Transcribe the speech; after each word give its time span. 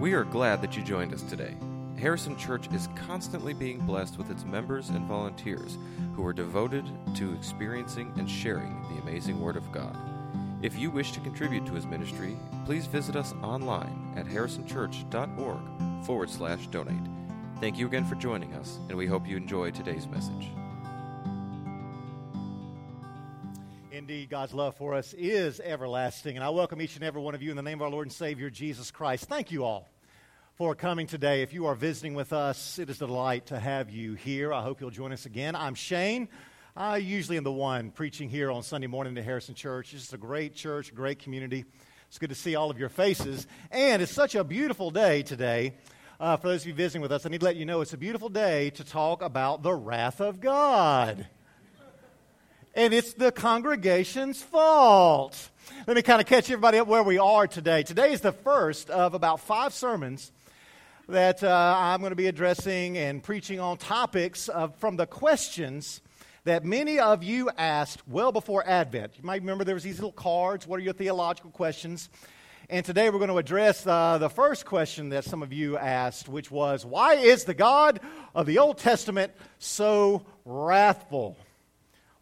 We 0.00 0.14
are 0.14 0.24
glad 0.24 0.62
that 0.62 0.78
you 0.78 0.82
joined 0.82 1.12
us 1.12 1.20
today. 1.20 1.54
Harrison 1.98 2.34
Church 2.34 2.72
is 2.72 2.88
constantly 2.94 3.52
being 3.52 3.80
blessed 3.80 4.16
with 4.16 4.30
its 4.30 4.46
members 4.46 4.88
and 4.88 5.06
volunteers 5.06 5.76
who 6.14 6.24
are 6.24 6.32
devoted 6.32 6.86
to 7.16 7.34
experiencing 7.34 8.10
and 8.16 8.28
sharing 8.28 8.80
the 8.84 9.02
amazing 9.02 9.38
Word 9.38 9.56
of 9.56 9.70
God. 9.70 9.94
If 10.62 10.78
you 10.78 10.90
wish 10.90 11.12
to 11.12 11.20
contribute 11.20 11.66
to 11.66 11.74
his 11.74 11.84
ministry, 11.84 12.34
please 12.64 12.86
visit 12.86 13.14
us 13.14 13.34
online 13.42 14.14
at 14.16 14.24
harrisonchurch.org 14.24 16.06
forward 16.06 16.30
slash 16.30 16.66
donate. 16.68 17.06
Thank 17.60 17.76
you 17.76 17.86
again 17.86 18.06
for 18.06 18.14
joining 18.14 18.54
us, 18.54 18.78
and 18.88 18.96
we 18.96 19.06
hope 19.06 19.28
you 19.28 19.36
enjoy 19.36 19.70
today's 19.70 20.06
message. 20.06 20.48
Indeed, 23.92 24.30
God's 24.30 24.54
love 24.54 24.76
for 24.76 24.94
us 24.94 25.12
is 25.12 25.60
everlasting. 25.60 26.36
And 26.36 26.44
I 26.44 26.48
welcome 26.48 26.80
each 26.80 26.94
and 26.94 27.04
every 27.04 27.20
one 27.20 27.34
of 27.34 27.42
you 27.42 27.50
in 27.50 27.56
the 27.56 27.62
name 27.62 27.76
of 27.80 27.82
our 27.82 27.90
Lord 27.90 28.06
and 28.06 28.12
Savior, 28.12 28.48
Jesus 28.48 28.90
Christ. 28.90 29.26
Thank 29.26 29.52
you 29.52 29.62
all 29.62 29.89
for 30.60 30.74
coming 30.74 31.06
today. 31.06 31.40
If 31.40 31.54
you 31.54 31.64
are 31.64 31.74
visiting 31.74 32.12
with 32.12 32.34
us, 32.34 32.78
it 32.78 32.90
is 32.90 33.00
a 33.00 33.06
delight 33.06 33.46
to 33.46 33.58
have 33.58 33.88
you 33.88 34.12
here. 34.12 34.52
I 34.52 34.60
hope 34.60 34.82
you'll 34.82 34.90
join 34.90 35.10
us 35.10 35.24
again. 35.24 35.56
I'm 35.56 35.74
Shane. 35.74 36.28
I 36.76 36.98
usually 36.98 37.38
am 37.38 37.44
the 37.44 37.50
one 37.50 37.90
preaching 37.90 38.28
here 38.28 38.50
on 38.50 38.62
Sunday 38.62 38.86
morning 38.86 39.16
at 39.16 39.24
Harrison 39.24 39.54
Church. 39.54 39.94
It's 39.94 40.02
just 40.02 40.12
a 40.12 40.18
great 40.18 40.54
church, 40.54 40.94
great 40.94 41.18
community. 41.18 41.64
It's 42.08 42.18
good 42.18 42.28
to 42.28 42.34
see 42.34 42.56
all 42.56 42.70
of 42.70 42.78
your 42.78 42.90
faces. 42.90 43.46
And 43.70 44.02
it's 44.02 44.12
such 44.12 44.34
a 44.34 44.44
beautiful 44.44 44.90
day 44.90 45.22
today. 45.22 45.76
Uh, 46.20 46.36
for 46.36 46.48
those 46.48 46.60
of 46.60 46.66
you 46.66 46.74
visiting 46.74 47.00
with 47.00 47.10
us, 47.10 47.24
I 47.24 47.30
need 47.30 47.40
to 47.40 47.46
let 47.46 47.56
you 47.56 47.64
know 47.64 47.80
it's 47.80 47.94
a 47.94 47.96
beautiful 47.96 48.28
day 48.28 48.68
to 48.68 48.84
talk 48.84 49.22
about 49.22 49.62
the 49.62 49.72
wrath 49.72 50.20
of 50.20 50.42
God 50.42 51.26
and 52.74 52.94
it's 52.94 53.14
the 53.14 53.32
congregation's 53.32 54.42
fault. 54.42 55.50
Let 55.86 55.96
me 55.96 56.02
kind 56.02 56.20
of 56.20 56.26
catch 56.26 56.44
everybody 56.50 56.78
up 56.78 56.86
where 56.86 57.02
we 57.02 57.18
are 57.18 57.46
today. 57.46 57.82
Today 57.82 58.12
is 58.12 58.20
the 58.20 58.32
first 58.32 58.90
of 58.90 59.14
about 59.14 59.40
five 59.40 59.72
sermons 59.72 60.30
that 61.10 61.42
uh, 61.42 61.74
I'm 61.76 61.98
going 62.00 62.10
to 62.10 62.16
be 62.16 62.28
addressing 62.28 62.96
and 62.96 63.20
preaching 63.20 63.58
on 63.58 63.78
topics 63.78 64.48
of, 64.48 64.76
from 64.76 64.96
the 64.96 65.06
questions 65.06 66.02
that 66.44 66.64
many 66.64 67.00
of 67.00 67.24
you 67.24 67.50
asked 67.58 68.06
well 68.06 68.30
before 68.30 68.64
Advent. 68.64 69.14
You 69.18 69.24
might 69.24 69.40
remember 69.40 69.64
there 69.64 69.74
was 69.74 69.82
these 69.82 69.96
little 69.96 70.12
cards. 70.12 70.68
What 70.68 70.78
are 70.78 70.82
your 70.84 70.92
theological 70.92 71.50
questions? 71.50 72.08
And 72.68 72.86
today 72.86 73.10
we're 73.10 73.18
going 73.18 73.30
to 73.30 73.38
address 73.38 73.84
uh, 73.84 74.18
the 74.18 74.30
first 74.30 74.64
question 74.66 75.08
that 75.08 75.24
some 75.24 75.42
of 75.42 75.52
you 75.52 75.76
asked, 75.76 76.28
which 76.28 76.48
was, 76.48 76.86
Why 76.86 77.14
is 77.14 77.42
the 77.42 77.54
God 77.54 77.98
of 78.32 78.46
the 78.46 78.58
Old 78.58 78.78
Testament 78.78 79.32
so 79.58 80.24
wrathful? 80.44 81.36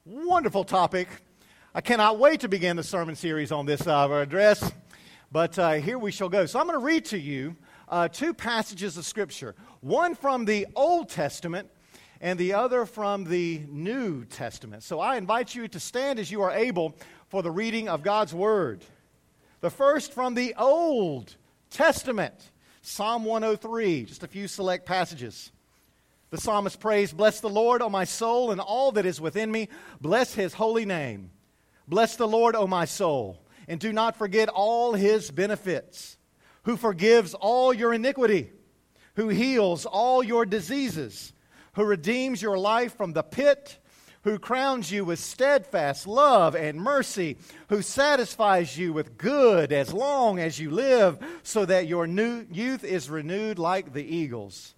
Wonderful 0.06 0.64
topic. 0.64 1.08
I 1.74 1.82
cannot 1.82 2.18
wait 2.18 2.40
to 2.40 2.48
begin 2.48 2.76
the 2.76 2.82
sermon 2.82 3.16
series 3.16 3.52
on 3.52 3.66
this 3.66 3.86
uh, 3.86 4.08
address, 4.10 4.72
but 5.30 5.58
uh, 5.58 5.72
here 5.72 5.98
we 5.98 6.10
shall 6.10 6.30
go. 6.30 6.46
So 6.46 6.58
I'm 6.58 6.66
going 6.66 6.78
to 6.78 6.84
read 6.84 7.04
to 7.06 7.18
you 7.18 7.54
uh, 7.88 8.08
two 8.08 8.34
passages 8.34 8.96
of 8.96 9.04
Scripture 9.04 9.54
one 9.80 10.14
from 10.14 10.44
the 10.44 10.66
Old 10.74 11.08
Testament 11.08 11.68
and 12.20 12.38
the 12.38 12.54
other 12.54 12.84
from 12.84 13.24
the 13.24 13.62
New 13.68 14.24
Testament. 14.24 14.82
So 14.82 15.00
I 15.00 15.16
invite 15.16 15.54
you 15.54 15.68
to 15.68 15.80
stand 15.80 16.18
as 16.18 16.30
you 16.30 16.42
are 16.42 16.50
able 16.50 16.96
for 17.28 17.42
the 17.42 17.50
reading 17.50 17.88
of 17.88 18.02
God's 18.02 18.34
Word. 18.34 18.84
The 19.60 19.70
first 19.70 20.12
from 20.12 20.34
the 20.34 20.54
Old 20.56 21.36
Testament, 21.70 22.34
Psalm 22.82 23.24
103, 23.24 24.04
just 24.04 24.22
a 24.22 24.28
few 24.28 24.48
select 24.48 24.86
passages. 24.86 25.52
The 26.30 26.38
psalmist 26.38 26.80
prays, 26.80 27.12
Bless 27.12 27.40
the 27.40 27.48
Lord, 27.48 27.80
O 27.80 27.88
my 27.88 28.04
soul, 28.04 28.50
and 28.50 28.60
all 28.60 28.92
that 28.92 29.06
is 29.06 29.20
within 29.20 29.50
me. 29.50 29.68
Bless 30.00 30.34
his 30.34 30.54
holy 30.54 30.84
name. 30.84 31.30
Bless 31.86 32.16
the 32.16 32.28
Lord, 32.28 32.54
O 32.54 32.66
my 32.66 32.84
soul, 32.84 33.40
and 33.66 33.80
do 33.80 33.92
not 33.92 34.16
forget 34.16 34.50
all 34.50 34.92
his 34.92 35.30
benefits, 35.30 36.17
who 36.64 36.76
forgives 36.76 37.34
all 37.34 37.72
your 37.72 37.92
iniquity, 37.92 38.50
who 39.14 39.28
heals 39.28 39.86
all 39.86 40.22
your 40.22 40.46
diseases, 40.46 41.32
who 41.72 41.84
redeems 41.84 42.42
your 42.42 42.58
life 42.58 42.96
from 42.96 43.12
the 43.12 43.22
pit, 43.22 43.78
who 44.22 44.38
crowns 44.38 44.90
you 44.90 45.04
with 45.04 45.18
steadfast 45.18 46.06
love 46.06 46.54
and 46.54 46.80
mercy, 46.80 47.36
who 47.68 47.82
satisfies 47.82 48.76
you 48.76 48.92
with 48.92 49.16
good 49.16 49.72
as 49.72 49.92
long 49.92 50.38
as 50.38 50.58
you 50.58 50.70
live, 50.70 51.18
so 51.42 51.64
that 51.64 51.86
your 51.86 52.06
new 52.06 52.44
youth 52.50 52.84
is 52.84 53.08
renewed 53.08 53.58
like 53.58 53.92
the 53.92 54.04
eagles. 54.04 54.74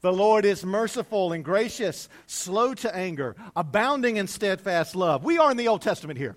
The 0.00 0.12
Lord 0.12 0.44
is 0.44 0.64
merciful 0.64 1.32
and 1.32 1.44
gracious, 1.44 2.08
slow 2.26 2.72
to 2.74 2.94
anger, 2.94 3.36
abounding 3.56 4.16
in 4.16 4.26
steadfast 4.26 4.94
love. 4.94 5.24
We 5.24 5.38
are 5.38 5.50
in 5.50 5.56
the 5.56 5.68
Old 5.68 5.82
Testament 5.82 6.18
here. 6.18 6.36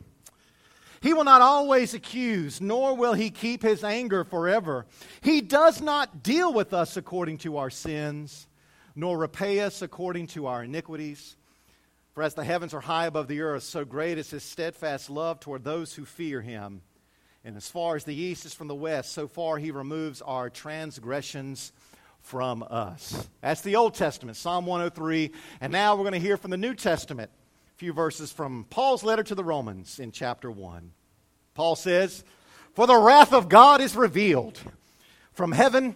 He 1.01 1.13
will 1.13 1.23
not 1.23 1.41
always 1.41 1.93
accuse, 1.93 2.61
nor 2.61 2.95
will 2.95 3.13
he 3.13 3.31
keep 3.31 3.63
his 3.63 3.83
anger 3.83 4.23
forever. 4.23 4.85
He 5.21 5.41
does 5.41 5.81
not 5.81 6.21
deal 6.21 6.53
with 6.53 6.73
us 6.73 6.95
according 6.95 7.39
to 7.39 7.57
our 7.57 7.71
sins, 7.71 8.47
nor 8.95 9.17
repay 9.17 9.61
us 9.61 9.81
according 9.81 10.27
to 10.27 10.45
our 10.45 10.63
iniquities. 10.63 11.35
For 12.13 12.23
as 12.23 12.35
the 12.35 12.43
heavens 12.43 12.73
are 12.73 12.81
high 12.81 13.07
above 13.07 13.27
the 13.27 13.41
earth, 13.41 13.63
so 13.63 13.83
great 13.83 14.17
is 14.17 14.29
his 14.29 14.43
steadfast 14.43 15.09
love 15.09 15.39
toward 15.39 15.63
those 15.63 15.93
who 15.95 16.05
fear 16.05 16.41
him. 16.41 16.81
And 17.43 17.57
as 17.57 17.67
far 17.67 17.95
as 17.95 18.03
the 18.03 18.15
east 18.15 18.45
is 18.45 18.53
from 18.53 18.67
the 18.67 18.75
west, 18.75 19.11
so 19.11 19.27
far 19.27 19.57
he 19.57 19.71
removes 19.71 20.21
our 20.21 20.51
transgressions 20.51 21.71
from 22.19 22.63
us. 22.69 23.27
That's 23.41 23.61
the 23.61 23.75
Old 23.75 23.95
Testament, 23.95 24.37
Psalm 24.37 24.67
103. 24.67 25.31
And 25.61 25.71
now 25.71 25.95
we're 25.95 26.03
going 26.03 26.13
to 26.13 26.19
hear 26.19 26.37
from 26.37 26.51
the 26.51 26.57
New 26.57 26.75
Testament, 26.75 27.31
few 27.81 27.93
verses 27.93 28.31
from 28.31 28.63
Paul's 28.69 29.03
letter 29.03 29.23
to 29.23 29.33
the 29.33 29.43
Romans 29.43 29.97
in 29.97 30.11
chapter 30.11 30.51
1. 30.51 30.91
Paul 31.55 31.75
says, 31.75 32.23
For 32.75 32.85
the 32.85 32.95
wrath 32.95 33.33
of 33.33 33.49
God 33.49 33.81
is 33.81 33.95
revealed 33.95 34.59
from 35.33 35.51
heaven 35.51 35.95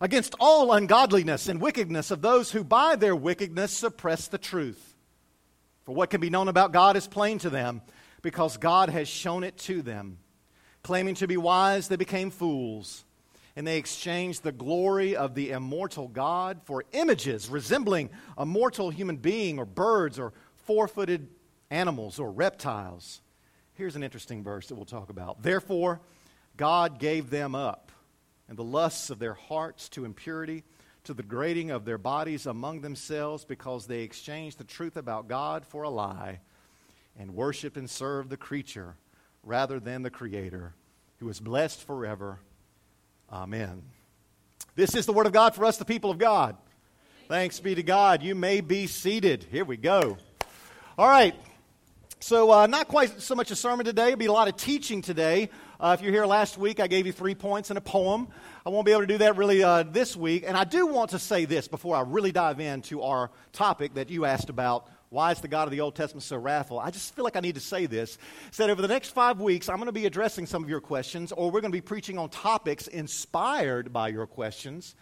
against 0.00 0.36
all 0.38 0.72
ungodliness 0.72 1.48
and 1.48 1.60
wickedness 1.60 2.12
of 2.12 2.22
those 2.22 2.52
who 2.52 2.62
by 2.62 2.94
their 2.94 3.16
wickedness 3.16 3.72
suppress 3.72 4.28
the 4.28 4.38
truth. 4.38 4.94
For 5.82 5.92
what 5.92 6.08
can 6.08 6.20
be 6.20 6.30
known 6.30 6.46
about 6.46 6.70
God 6.70 6.96
is 6.96 7.08
plain 7.08 7.40
to 7.40 7.50
them, 7.50 7.82
because 8.22 8.56
God 8.56 8.88
has 8.88 9.08
shown 9.08 9.42
it 9.42 9.58
to 9.62 9.82
them. 9.82 10.18
Claiming 10.84 11.16
to 11.16 11.26
be 11.26 11.36
wise, 11.36 11.88
they 11.88 11.96
became 11.96 12.30
fools 12.30 13.04
and 13.56 13.66
they 13.66 13.78
exchanged 13.78 14.42
the 14.42 14.52
glory 14.52 15.14
of 15.16 15.34
the 15.34 15.50
immortal 15.50 16.08
God 16.08 16.60
for 16.64 16.84
images 16.92 17.48
resembling 17.48 18.10
a 18.36 18.44
mortal 18.44 18.90
human 18.90 19.16
being 19.16 19.58
or 19.58 19.64
birds 19.64 20.18
or 20.18 20.32
four 20.64 20.88
footed 20.88 21.28
animals 21.70 22.18
or 22.18 22.30
reptiles. 22.30 23.20
Here's 23.74 23.96
an 23.96 24.02
interesting 24.02 24.42
verse 24.42 24.68
that 24.68 24.74
we'll 24.74 24.84
talk 24.84 25.10
about. 25.10 25.42
Therefore, 25.42 26.00
God 26.56 26.98
gave 26.98 27.30
them 27.30 27.54
up, 27.54 27.90
and 28.48 28.56
the 28.56 28.64
lusts 28.64 29.10
of 29.10 29.18
their 29.18 29.34
hearts 29.34 29.88
to 29.90 30.04
impurity, 30.04 30.62
to 31.04 31.14
the 31.14 31.22
grating 31.22 31.70
of 31.70 31.84
their 31.84 31.98
bodies 31.98 32.46
among 32.46 32.80
themselves, 32.80 33.44
because 33.44 33.86
they 33.86 34.02
exchanged 34.02 34.58
the 34.58 34.64
truth 34.64 34.96
about 34.96 35.28
God 35.28 35.66
for 35.66 35.82
a 35.82 35.90
lie, 35.90 36.40
and 37.18 37.34
worshiped 37.34 37.76
and 37.76 37.90
served 37.90 38.30
the 38.30 38.36
creature 38.36 38.96
rather 39.42 39.78
than 39.78 40.02
the 40.02 40.10
Creator, 40.10 40.74
who 41.18 41.28
is 41.28 41.40
blessed 41.40 41.82
forever. 41.82 42.38
Amen. 43.30 43.82
This 44.76 44.94
is 44.94 45.06
the 45.06 45.12
Word 45.12 45.26
of 45.26 45.32
God 45.32 45.54
for 45.54 45.64
us, 45.64 45.76
the 45.76 45.84
people 45.84 46.10
of 46.10 46.18
God. 46.18 46.56
Thanks 47.28 47.60
be 47.60 47.74
to 47.74 47.82
God. 47.82 48.22
You 48.22 48.34
may 48.34 48.60
be 48.60 48.86
seated. 48.86 49.46
Here 49.50 49.64
we 49.64 49.76
go. 49.76 50.18
All 50.96 51.08
right. 51.08 51.34
So, 52.20 52.52
uh, 52.52 52.68
not 52.68 52.86
quite 52.86 53.20
so 53.20 53.34
much 53.34 53.50
a 53.50 53.56
sermon 53.56 53.84
today. 53.84 54.06
It'll 54.06 54.16
be 54.16 54.26
a 54.26 54.32
lot 54.32 54.46
of 54.46 54.56
teaching 54.56 55.02
today. 55.02 55.50
Uh, 55.80 55.96
if 55.98 56.04
you're 56.04 56.12
here 56.12 56.24
last 56.24 56.56
week, 56.56 56.78
I 56.78 56.86
gave 56.86 57.04
you 57.04 57.10
three 57.10 57.34
points 57.34 57.70
and 57.70 57.76
a 57.76 57.80
poem. 57.80 58.28
I 58.64 58.70
won't 58.70 58.86
be 58.86 58.92
able 58.92 59.00
to 59.00 59.08
do 59.08 59.18
that 59.18 59.36
really 59.36 59.64
uh, 59.64 59.82
this 59.82 60.14
week. 60.14 60.44
And 60.46 60.56
I 60.56 60.62
do 60.62 60.86
want 60.86 61.10
to 61.10 61.18
say 61.18 61.46
this 61.46 61.66
before 61.66 61.96
I 61.96 62.02
really 62.02 62.30
dive 62.30 62.60
into 62.60 63.02
our 63.02 63.32
topic 63.52 63.94
that 63.94 64.08
you 64.08 64.24
asked 64.24 64.50
about 64.50 64.88
why 65.08 65.32
is 65.32 65.40
the 65.40 65.48
God 65.48 65.64
of 65.64 65.72
the 65.72 65.80
Old 65.80 65.96
Testament 65.96 66.22
so 66.22 66.36
wrathful? 66.36 66.78
I 66.78 66.92
just 66.92 67.12
feel 67.16 67.24
like 67.24 67.34
I 67.34 67.40
need 67.40 67.56
to 67.56 67.60
say 67.60 67.86
this. 67.86 68.16
Said 68.52 68.70
over 68.70 68.80
the 68.80 68.86
next 68.86 69.10
five 69.10 69.40
weeks, 69.40 69.68
I'm 69.68 69.78
going 69.78 69.86
to 69.86 69.92
be 69.92 70.06
addressing 70.06 70.46
some 70.46 70.62
of 70.62 70.70
your 70.70 70.80
questions, 70.80 71.32
or 71.32 71.50
we're 71.50 71.60
going 71.60 71.72
to 71.72 71.76
be 71.76 71.80
preaching 71.80 72.18
on 72.18 72.28
topics 72.28 72.86
inspired 72.86 73.92
by 73.92 74.10
your 74.10 74.28
questions. 74.28 74.94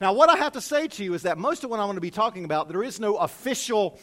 Now, 0.00 0.14
what 0.14 0.30
I 0.30 0.36
have 0.36 0.54
to 0.54 0.60
say 0.60 0.88
to 0.88 1.04
you 1.04 1.14
is 1.14 1.22
that 1.22 1.38
most 1.38 1.62
of 1.62 1.70
what 1.70 1.78
I'm 1.78 1.86
going 1.86 1.94
to 1.94 2.00
be 2.00 2.10
talking 2.10 2.44
about, 2.44 2.68
there 2.68 2.82
is 2.82 2.98
no 2.98 3.18
official 3.18 4.00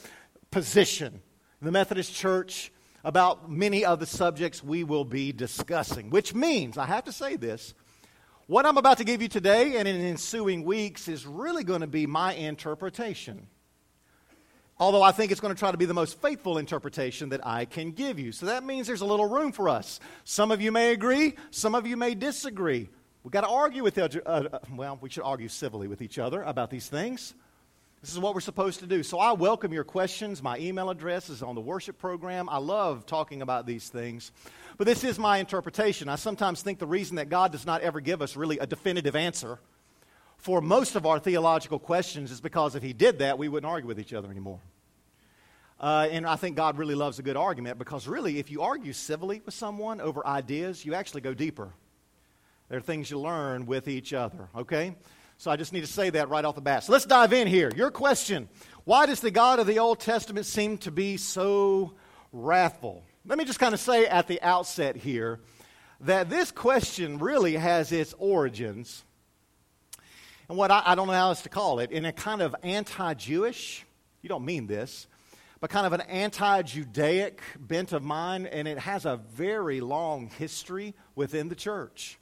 position 0.50 1.20
the 1.66 1.72
Methodist 1.72 2.14
Church 2.14 2.72
about 3.04 3.52
many 3.52 3.86
of 3.86 4.00
the 4.00 4.06
subjects 4.06 4.64
we 4.64 4.84
will 4.84 5.06
be 5.06 5.32
discussing, 5.32 6.10
which 6.10 6.34
means, 6.34 6.78
I 6.78 6.86
have 6.86 7.06
to 7.06 7.12
say 7.12 7.36
this, 7.36 7.74
what 8.48 8.66
I'm 8.66 8.78
about 8.78 9.00
to 9.00 9.04
give 9.04 9.22
you 9.22 9.28
today 9.28 9.78
and 9.78 9.88
in 9.88 10.02
ensuing 10.02 10.64
weeks 10.64 11.08
is 11.08 11.26
really 11.26 11.64
going 11.64 11.82
to 11.82 11.88
be 11.88 12.06
my 12.08 12.34
interpretation 12.34 13.48
although 14.80 15.02
I 15.02 15.12
think 15.12 15.32
it's 15.32 15.42
going 15.42 15.54
to 15.54 15.60
try 15.60 15.72
to 15.72 15.78
be 15.78 15.86
the 15.86 15.94
most 15.94 16.22
faithful 16.22 16.58
interpretation 16.58 17.30
that 17.30 17.46
I 17.46 17.66
can 17.66 17.92
give 17.92 18.20
you. 18.20 18.32
So 18.32 18.48
that 18.48 18.64
means 18.64 18.88
there's 18.88 19.02
a 19.02 19.06
little 19.06 19.28
room 19.28 19.52
for 19.52 19.70
us. 19.70 20.00
Some 20.24 20.52
of 20.52 20.62
you 20.62 20.72
may 20.72 20.92
agree, 20.92 21.36
some 21.52 21.76
of 21.76 21.88
you 21.88 21.98
may 21.98 22.16
disagree. 22.16 22.90
We've 23.24 23.32
got 23.32 23.42
to 23.42 23.50
argue 23.50 23.84
with 23.84 23.98
uh, 23.98 24.10
well, 24.76 25.00
we 25.02 25.10
should 25.10 25.24
argue 25.24 25.48
civilly 25.48 25.88
with 25.88 26.02
each 26.02 26.20
other 26.20 26.44
about 26.44 26.70
these 26.70 26.88
things. 26.88 27.34
This 28.06 28.14
is 28.14 28.20
what 28.20 28.36
we're 28.36 28.42
supposed 28.42 28.82
to 28.82 28.86
do. 28.86 29.02
So 29.02 29.18
I 29.18 29.32
welcome 29.32 29.74
your 29.74 29.84
questions. 29.84 30.44
My 30.44 30.60
email 30.60 30.92
address 30.92 31.28
is 31.28 31.42
on 31.42 31.56
the 31.56 31.62
worship 31.62 31.98
program. 31.98 32.48
I 32.50 32.58
love 32.58 33.08
talking 33.08 33.42
about 33.42 33.66
these 33.66 33.90
things. 33.90 34.32
But 34.78 34.86
this 34.86 35.04
is 35.04 35.18
my 35.18 35.40
interpretation. 35.40 36.08
I 36.08 36.16
sometimes 36.16 36.62
think 36.62 36.78
the 36.78 36.86
reason 36.86 37.16
that 37.16 37.30
God 37.30 37.52
does 37.52 37.66
not 37.66 37.82
ever 37.82 38.02
give 38.02 38.22
us 38.22 38.36
really 38.36 38.60
a 38.60 38.68
definitive 38.68 39.16
answer 39.16 39.58
for 40.38 40.62
most 40.62 40.96
of 40.96 41.08
our 41.08 41.18
theological 41.18 41.80
questions 41.80 42.30
is 42.30 42.42
because 42.42 42.76
if 42.76 42.84
he 42.84 42.94
did 42.94 43.18
that, 43.18 43.40
we 43.40 43.48
wouldn't 43.48 43.68
argue 43.68 43.88
with 43.88 44.00
each 44.00 44.14
other 44.14 44.30
anymore. 44.30 44.60
Uh, 45.80 46.08
and 46.12 46.28
I 46.28 46.36
think 46.36 46.56
God 46.56 46.78
really 46.78 46.94
loves 46.94 47.18
a 47.18 47.24
good 47.24 47.38
argument 47.38 47.80
because, 47.80 48.08
really, 48.08 48.38
if 48.38 48.52
you 48.52 48.62
argue 48.62 48.94
civilly 48.94 49.42
with 49.44 49.56
someone 49.56 50.00
over 50.00 50.24
ideas, 50.28 50.86
you 50.86 50.94
actually 50.94 51.22
go 51.22 51.34
deeper. 51.34 51.74
There 52.70 52.78
are 52.78 52.82
things 52.82 53.10
you 53.10 53.20
learn 53.20 53.66
with 53.66 53.88
each 53.88 54.14
other, 54.14 54.50
okay? 54.56 54.94
So 55.38 55.52
I 55.52 55.58
just 55.58 55.74
need 55.74 55.82
to 55.82 55.88
say 55.88 56.10
that 56.12 56.30
right 56.30 56.46
off 56.46 56.56
the 56.56 56.62
bat. 56.62 56.84
So 56.84 56.94
let's 56.94 57.06
dive 57.06 57.34
in 57.34 57.48
here. 57.48 57.72
Your 57.76 57.92
question 57.92 58.48
Why 58.84 59.06
does 59.06 59.20
the 59.20 59.32
God 59.32 59.60
of 59.60 59.68
the 59.68 59.80
Old 59.80 60.00
Testament 60.00 60.46
seem 60.46 60.78
to 60.80 60.92
be 60.92 61.18
so 61.18 61.94
wrathful? 62.32 63.04
Let 63.26 63.38
me 63.38 63.46
just 63.46 63.60
kind 63.60 63.74
of 63.74 63.80
say 63.80 64.06
at 64.06 64.28
the 64.28 64.42
outset 64.42 64.96
here 64.96 65.40
that 66.02 66.30
this 66.30 66.52
question 66.52 67.18
really 67.20 67.56
has 67.56 67.92
its 67.92 68.14
origins, 68.18 69.04
and 70.48 70.58
what 70.58 70.72
I, 70.72 70.84
I 70.86 70.96
don't 70.96 71.08
know 71.08 71.14
how 71.14 71.30
else 71.30 71.42
to 71.44 71.50
call 71.50 71.80
it, 71.80 71.92
in 71.92 72.06
a 72.06 72.12
kind 72.12 72.42
of 72.42 72.56
anti 72.64 73.14
Jewish, 73.16 73.86
you 74.22 74.30
don't 74.30 74.46
mean 74.46 74.68
this, 74.68 75.08
but 75.60 75.70
kind 75.70 75.88
of 75.88 75.94
an 75.94 76.02
anti 76.02 76.62
Judaic 76.62 77.42
bent 77.60 77.94
of 77.94 78.04
mind, 78.04 78.48
and 78.48 78.68
it 78.68 78.78
has 78.78 79.06
a 79.06 79.18
very 79.34 79.82
long 79.82 80.28
history 80.38 80.94
within 81.16 81.50
the 81.50 81.56
church. 81.56 82.20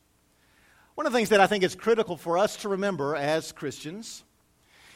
One 0.96 1.08
of 1.08 1.12
the 1.12 1.18
things 1.18 1.30
that 1.30 1.40
I 1.40 1.48
think 1.48 1.64
is 1.64 1.74
critical 1.74 2.18
for 2.18 2.38
us 2.38 2.58
to 2.58 2.70
remember 2.70 3.16
as 3.16 3.52
Christians 3.52 4.24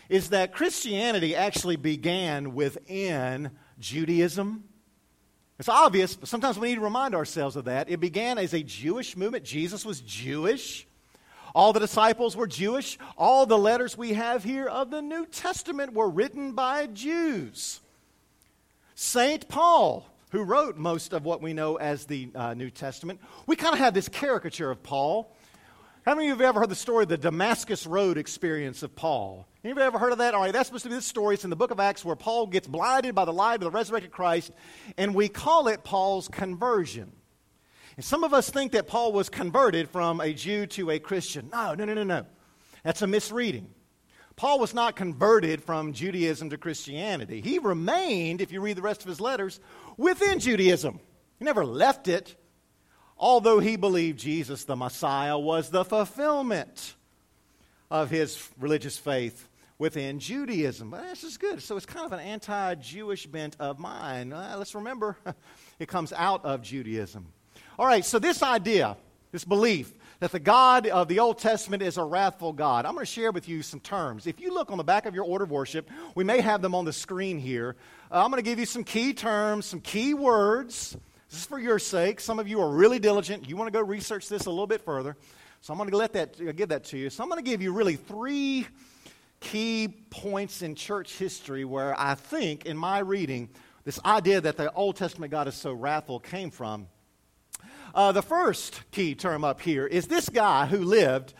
is 0.10 0.30
that 0.30 0.54
Christianity 0.54 1.36
actually 1.36 1.76
began 1.76 2.54
within 2.54 3.50
Judaism. 3.80 4.64
It's 5.58 5.68
obvious, 5.68 6.16
but 6.16 6.30
sometimes 6.30 6.60
we 6.60 6.70
need 6.70 6.76
to 6.76 6.82
remind 6.82 7.16
ourselves 7.16 7.56
of 7.56 7.66
that. 7.66 7.90
It 7.90 8.00
began 8.00 8.38
as 8.38 8.54
a 8.54 8.62
Jewish 8.62 9.18
movement. 9.18 9.44
Jesus 9.44 9.84
was 9.84 10.02
Jewish. 10.02 10.86
All 11.56 11.74
the 11.74 11.80
disciples 11.80 12.38
were 12.38 12.46
Jewish. 12.46 13.00
All 13.18 13.48
the 13.48 13.58
letters 13.58 13.98
we 13.98 14.14
have 14.14 14.44
here 14.44 14.68
of 14.68 14.92
the 14.92 15.02
New 15.02 15.26
Testament 15.26 15.94
were 15.94 16.10
written 16.10 16.52
by 16.52 16.86
Jews. 16.86 17.80
St. 18.94 19.50
Paul, 19.50 20.08
who 20.30 20.44
wrote 20.44 20.78
most 20.78 21.12
of 21.12 21.26
what 21.26 21.42
we 21.42 21.54
know 21.54 21.78
as 21.78 22.06
the 22.06 22.30
uh, 22.36 22.54
New 22.54 22.70
Testament, 22.70 23.20
we 23.48 23.56
kind 23.56 23.74
of 23.74 23.80
have 23.80 23.96
this 23.96 24.10
caricature 24.10 24.70
of 24.70 24.84
Paul 24.84 25.34
how 26.08 26.16
many 26.16 26.30
of 26.30 26.40
you 26.40 26.46
have 26.46 26.56
ever 26.56 26.62
heard 26.62 26.70
the 26.70 26.76
story 26.76 27.04
of 27.04 27.10
the 27.10 27.18
Damascus 27.18 27.86
Road 27.86 28.18
experience 28.18 28.82
of 28.82 28.96
Paul? 28.96 29.46
Anybody 29.62 29.88
ever 29.88 30.00
heard 30.00 30.14
of 30.14 30.20
that? 30.20 30.34
All 30.34 30.40
right, 30.40 30.54
that's 30.54 30.70
supposed 30.70 30.84
to 30.84 30.90
be 30.90 30.96
this 30.96 31.06
story. 31.06 31.34
It's 31.34 31.44
in 31.44 31.50
the 31.50 31.58
book 31.58 31.70
of 31.70 31.82
Acts 31.82 32.06
where 32.06 32.16
Paul 32.16 32.48
gets 32.48 32.66
blinded 32.66 33.14
by 33.14 33.26
the 33.26 33.34
light 33.34 33.56
of 33.56 33.60
the 33.60 33.72
resurrected 33.72 34.10
Christ, 34.10 34.54
and 34.98 35.14
we 35.14 35.28
call 35.28 35.68
it 35.68 35.84
Paul's 35.84 36.30
conversion. 36.30 37.12
And 37.98 38.06
some 38.06 38.24
of 38.24 38.34
us 38.34 38.50
think 38.50 38.72
that 38.72 38.88
Paul 38.88 39.12
was 39.12 39.28
converted 39.28 39.90
from 39.90 40.22
a 40.22 40.32
Jew 40.32 40.66
to 40.68 40.92
a 40.92 41.00
Christian. 41.00 41.50
No, 41.52 41.74
no, 41.74 41.84
no, 41.84 41.94
no, 41.94 42.06
no. 42.06 42.26
That's 42.84 43.02
a 43.02 43.08
misreading. 43.08 43.68
Paul 44.38 44.60
was 44.60 44.74
not 44.74 44.96
converted 44.96 45.62
from 45.62 45.92
Judaism 45.92 46.52
to 46.52 46.58
Christianity. 46.58 47.42
He 47.42 47.60
remained, 47.60 48.40
if 48.40 48.54
you 48.54 48.62
read 48.62 48.78
the 48.78 48.82
rest 48.82 49.02
of 49.02 49.10
his 49.10 49.20
letters, 49.20 49.60
within 49.98 50.40
Judaism. 50.40 51.02
He 51.38 51.44
never 51.44 51.66
left 51.66 52.08
it 52.08 52.37
although 53.18 53.60
he 53.60 53.76
believed 53.76 54.20
Jesus, 54.20 54.64
the 54.66 54.76
Messiah, 54.76 55.38
was 55.38 55.70
the 55.70 55.86
fulfillment 55.86 56.96
of 57.90 58.10
his 58.10 58.50
religious 58.60 58.98
faith 58.98 59.48
within 59.78 60.20
Judaism. 60.20 60.90
But 60.90 61.04
this 61.04 61.24
is 61.24 61.38
good. 61.38 61.62
So 61.62 61.78
it's 61.78 61.86
kind 61.86 62.06
of 62.06 62.14
an 62.14 62.20
anti 62.20 62.76
Jewish 62.76 63.28
bent 63.28 63.56
of 63.60 63.80
mine. 63.80 64.34
Uh, 64.34 64.56
let's 64.58 64.76
remember, 64.76 65.18
it 65.80 65.88
comes 65.88 66.14
out 66.14 66.44
of 66.46 66.62
Judaism. 66.62 67.28
All 67.80 67.86
right, 67.86 68.04
so 68.04 68.20
this 68.20 68.42
idea, 68.42 68.98
this 69.32 69.46
belief, 69.46 69.94
that 70.20 70.32
the 70.32 70.40
God 70.40 70.88
of 70.88 71.08
the 71.08 71.20
Old 71.20 71.38
Testament 71.38 71.84
is 71.84 71.98
a 71.98 72.04
wrathful 72.04 72.52
God. 72.52 72.86
I'm 72.86 72.94
going 72.94 73.06
to 73.06 73.12
share 73.12 73.32
with 73.32 73.48
you 73.48 73.62
some 73.62 73.80
terms. 73.80 74.26
If 74.26 74.40
you 74.40 74.52
look 74.52 74.72
on 74.72 74.78
the 74.78 74.84
back 74.84 75.06
of 75.06 75.14
your 75.14 75.26
order 75.26 75.44
of 75.44 75.52
worship, 75.52 75.90
we 76.16 76.24
may 76.24 76.42
have 76.42 76.64
them 76.64 76.74
on 76.74 76.86
the 76.86 76.94
screen 76.94 77.38
here. 77.38 77.76
Uh, 78.12 78.24
I'm 78.24 78.32
going 78.32 78.44
to 78.44 78.50
give 78.50 78.58
you 78.58 78.66
some 78.66 78.84
key 78.84 79.14
terms, 79.14 79.68
some 79.68 79.80
key 79.80 80.16
words 80.16 80.98
this 81.30 81.40
is 81.40 81.46
for 81.46 81.60
your 81.60 81.80
sake. 81.80 82.20
Some 82.20 82.40
of 82.40 82.48
you 82.48 82.62
are 82.62 82.70
really 82.70 83.00
diligent. 83.00 83.50
You 83.50 83.58
want 83.58 83.68
to 83.68 83.78
go 83.78 83.84
research 83.86 84.30
this 84.30 84.46
a 84.46 84.50
little 84.50 84.68
bit 84.68 84.82
further. 84.82 85.18
So 85.62 85.74
I'm 85.74 85.78
going 85.78 85.90
to 85.90 85.98
let 85.98 86.14
that, 86.14 86.40
uh, 86.40 86.52
give 86.54 86.70
that 86.70 86.86
to 86.86 86.98
you. 86.98 87.10
So 87.10 87.24
I'm 87.24 87.30
going 87.30 87.44
to 87.44 87.50
give 87.50 87.62
you 87.62 87.74
really 87.74 87.98
three 87.98 88.68
key 89.40 89.90
points 90.10 90.62
in 90.62 90.76
church 90.76 91.18
history 91.18 91.66
where 91.66 92.00
I 92.00 92.16
think, 92.16 92.66
in 92.66 92.78
my 92.78 93.00
reading, 93.00 93.50
this 93.84 94.00
idea 94.06 94.40
that 94.42 94.58
the 94.58 94.72
Old 94.72 94.96
Testament 94.96 95.32
God 95.32 95.48
is 95.48 95.56
so 95.56 95.74
wrathful 95.74 96.20
came 96.20 96.50
from. 96.50 96.88
Uh, 97.94 98.12
the 98.12 98.22
first 98.22 98.82
key 98.92 99.16
term 99.16 99.44
up 99.44 99.60
here 99.60 99.86
is 99.86 100.08
this 100.08 100.30
guy 100.30 100.66
who 100.66 100.78
lived 100.78 101.34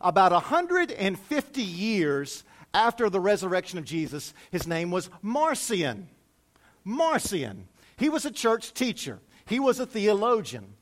about 0.00 0.32
150 0.32 1.62
years 1.62 2.44
after 2.72 3.08
the 3.08 3.20
resurrection 3.20 3.78
of 3.78 3.84
Jesus. 3.84 4.34
His 4.50 4.66
name 4.66 4.90
was 4.90 5.08
Marcion. 5.22 6.08
Marcion. 6.84 7.68
He 7.96 8.08
was 8.08 8.24
a 8.24 8.30
church 8.30 8.74
teacher, 8.74 9.20
he 9.46 9.60
was 9.60 9.80
a 9.80 9.86
theologian. 9.86 10.74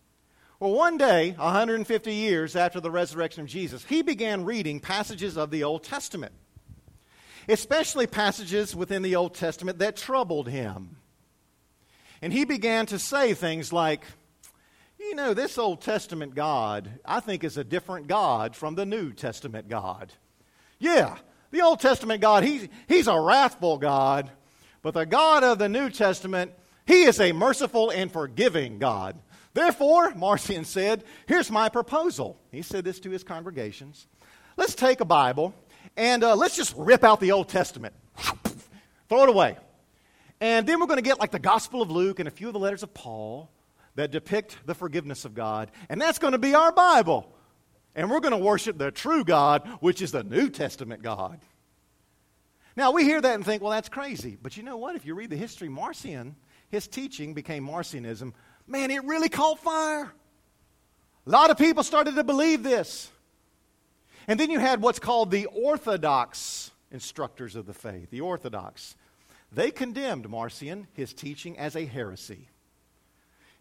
Well, 0.60 0.74
one 0.74 0.96
day, 0.96 1.32
150 1.32 2.14
years 2.14 2.54
after 2.54 2.78
the 2.78 2.90
resurrection 2.90 3.42
of 3.42 3.48
Jesus, 3.48 3.84
he 3.84 4.02
began 4.02 4.44
reading 4.44 4.78
passages 4.78 5.36
of 5.36 5.50
the 5.50 5.64
Old 5.64 5.82
Testament, 5.82 6.32
especially 7.48 8.06
passages 8.06 8.76
within 8.76 9.02
the 9.02 9.16
Old 9.16 9.34
Testament 9.34 9.80
that 9.80 9.96
troubled 9.96 10.48
him. 10.48 10.98
And 12.22 12.32
he 12.32 12.44
began 12.44 12.86
to 12.86 13.00
say 13.00 13.34
things 13.34 13.72
like, 13.72 14.04
you 15.00 15.16
know, 15.16 15.34
this 15.34 15.58
Old 15.58 15.80
Testament 15.80 16.36
God, 16.36 16.88
I 17.04 17.18
think, 17.18 17.42
is 17.42 17.56
a 17.56 17.64
different 17.64 18.06
God 18.06 18.54
from 18.54 18.76
the 18.76 18.86
New 18.86 19.12
Testament 19.12 19.68
God. 19.68 20.12
Yeah, 20.78 21.16
the 21.50 21.62
Old 21.62 21.80
Testament 21.80 22.20
God, 22.20 22.44
he, 22.44 22.68
he's 22.86 23.08
a 23.08 23.20
wrathful 23.20 23.78
God, 23.78 24.30
but 24.80 24.94
the 24.94 25.06
God 25.06 25.42
of 25.42 25.58
the 25.58 25.68
New 25.68 25.90
Testament, 25.90 26.52
he 26.86 27.02
is 27.02 27.20
a 27.20 27.32
merciful 27.32 27.90
and 27.90 28.10
forgiving 28.10 28.78
God. 28.78 29.18
Therefore, 29.54 30.14
Marcion 30.14 30.64
said, 30.64 31.04
Here's 31.26 31.50
my 31.50 31.68
proposal. 31.68 32.38
He 32.50 32.62
said 32.62 32.84
this 32.84 33.00
to 33.00 33.10
his 33.10 33.22
congregations. 33.22 34.06
Let's 34.56 34.74
take 34.74 35.00
a 35.00 35.04
Bible 35.04 35.54
and 35.96 36.24
uh, 36.24 36.36
let's 36.36 36.56
just 36.56 36.74
rip 36.76 37.04
out 37.04 37.20
the 37.20 37.32
Old 37.32 37.48
Testament, 37.48 37.94
throw 39.08 39.24
it 39.24 39.28
away. 39.28 39.56
And 40.40 40.66
then 40.66 40.80
we're 40.80 40.86
going 40.86 40.98
to 40.98 41.02
get 41.02 41.20
like 41.20 41.30
the 41.30 41.38
Gospel 41.38 41.82
of 41.82 41.90
Luke 41.90 42.18
and 42.18 42.26
a 42.26 42.30
few 42.30 42.48
of 42.48 42.52
the 42.52 42.58
letters 42.58 42.82
of 42.82 42.92
Paul 42.92 43.50
that 43.94 44.10
depict 44.10 44.56
the 44.66 44.74
forgiveness 44.74 45.24
of 45.24 45.34
God. 45.34 45.70
And 45.88 46.00
that's 46.00 46.18
going 46.18 46.32
to 46.32 46.38
be 46.38 46.54
our 46.54 46.72
Bible. 46.72 47.32
And 47.94 48.10
we're 48.10 48.20
going 48.20 48.32
to 48.32 48.38
worship 48.38 48.78
the 48.78 48.90
true 48.90 49.22
God, 49.22 49.68
which 49.80 50.00
is 50.00 50.12
the 50.12 50.24
New 50.24 50.48
Testament 50.48 51.02
God. 51.02 51.40
Now, 52.74 52.90
we 52.90 53.04
hear 53.04 53.20
that 53.20 53.34
and 53.34 53.44
think, 53.44 53.62
well, 53.62 53.70
that's 53.70 53.90
crazy. 53.90 54.38
But 54.40 54.56
you 54.56 54.62
know 54.62 54.78
what? 54.78 54.96
If 54.96 55.04
you 55.04 55.14
read 55.14 55.28
the 55.28 55.36
history, 55.36 55.68
Marcion 55.68 56.36
his 56.72 56.88
teaching 56.88 57.34
became 57.34 57.64
Marcionism, 57.64 58.32
man, 58.66 58.90
it 58.90 59.04
really 59.04 59.28
caught 59.28 59.60
fire. 59.60 60.10
A 61.26 61.30
lot 61.30 61.50
of 61.50 61.58
people 61.58 61.84
started 61.84 62.16
to 62.16 62.24
believe 62.24 62.62
this. 62.62 63.10
And 64.26 64.40
then 64.40 64.50
you 64.50 64.58
had 64.58 64.80
what's 64.80 64.98
called 64.98 65.30
the 65.30 65.46
Orthodox 65.46 66.70
instructors 66.90 67.56
of 67.56 67.66
the 67.66 67.74
faith, 67.74 68.10
the 68.10 68.22
Orthodox. 68.22 68.96
They 69.52 69.70
condemned 69.70 70.30
Marcion, 70.30 70.86
his 70.94 71.12
teaching, 71.12 71.58
as 71.58 71.76
a 71.76 71.84
heresy. 71.84 72.48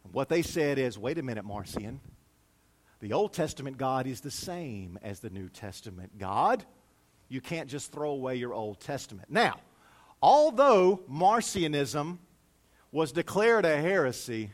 And 0.06 0.14
what 0.14 0.30
they 0.30 0.42
said 0.42 0.80
is 0.80 0.98
wait 0.98 1.18
a 1.18 1.24
minute, 1.24 1.44
Marcion. 1.44 2.00
The 3.02 3.12
Old 3.12 3.34
Testament 3.34 3.78
God 3.78 4.08
is 4.08 4.22
the 4.22 4.32
same 4.32 4.98
as 5.04 5.20
the 5.20 5.30
New 5.30 5.50
Testament 5.50 6.18
God. 6.18 6.64
You 7.28 7.42
can't 7.42 7.70
just 7.70 7.92
throw 7.92 8.12
away 8.12 8.36
your 8.36 8.54
Old 8.54 8.80
Testament. 8.80 9.30
Now, 9.30 9.60
although 10.22 11.02
Marcionism 11.12 12.20
was 12.92 13.12
declared 13.12 13.66
a 13.66 13.78
heresy, 13.78 14.52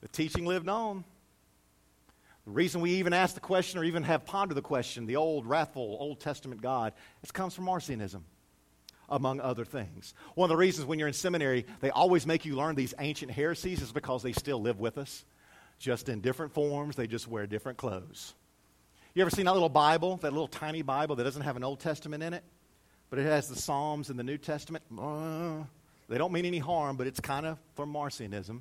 the 0.00 0.08
teaching 0.08 0.44
lived 0.44 0.68
on. 0.68 1.04
The 2.44 2.50
reason 2.50 2.80
we 2.80 2.92
even 2.94 3.12
ask 3.12 3.34
the 3.34 3.40
question 3.40 3.78
or 3.78 3.84
even 3.84 4.02
have 4.02 4.24
pondered 4.24 4.56
the 4.56 4.62
question, 4.62 5.06
the 5.06 5.16
old, 5.16 5.46
wrathful, 5.46 5.96
Old 6.00 6.18
Testament 6.18 6.60
God, 6.60 6.92
it 7.22 7.32
comes 7.32 7.54
from 7.54 7.66
Marcionism, 7.66 8.22
among 9.08 9.40
other 9.40 9.64
things. 9.64 10.14
One 10.34 10.46
of 10.46 10.48
the 10.50 10.56
reasons 10.56 10.86
when 10.88 10.98
you're 10.98 11.06
in 11.06 11.14
seminary, 11.14 11.66
they 11.80 11.90
always 11.90 12.26
make 12.26 12.44
you 12.44 12.56
learn 12.56 12.74
these 12.74 12.94
ancient 12.98 13.30
heresies 13.30 13.80
is 13.80 13.92
because 13.92 14.24
they 14.24 14.32
still 14.32 14.60
live 14.60 14.80
with 14.80 14.98
us, 14.98 15.24
just 15.78 16.08
in 16.08 16.20
different 16.20 16.52
forms. 16.52 16.96
They 16.96 17.06
just 17.06 17.28
wear 17.28 17.46
different 17.46 17.78
clothes. 17.78 18.34
You 19.14 19.22
ever 19.22 19.30
seen 19.30 19.44
that 19.44 19.52
little 19.52 19.68
Bible, 19.68 20.16
that 20.16 20.32
little 20.32 20.48
tiny 20.48 20.82
Bible 20.82 21.14
that 21.16 21.24
doesn't 21.24 21.42
have 21.42 21.56
an 21.56 21.62
Old 21.62 21.78
Testament 21.78 22.24
in 22.24 22.34
it, 22.34 22.42
but 23.08 23.20
it 23.20 23.24
has 23.24 23.48
the 23.48 23.56
Psalms 23.56 24.10
and 24.10 24.18
the 24.18 24.24
New 24.24 24.38
Testament? 24.38 24.82
Uh, 24.98 25.62
they 26.12 26.18
don't 26.18 26.32
mean 26.32 26.44
any 26.44 26.58
harm, 26.58 26.96
but 26.96 27.06
it's 27.06 27.20
kind 27.20 27.46
of 27.46 27.58
for 27.74 27.86
Marcionism. 27.86 28.60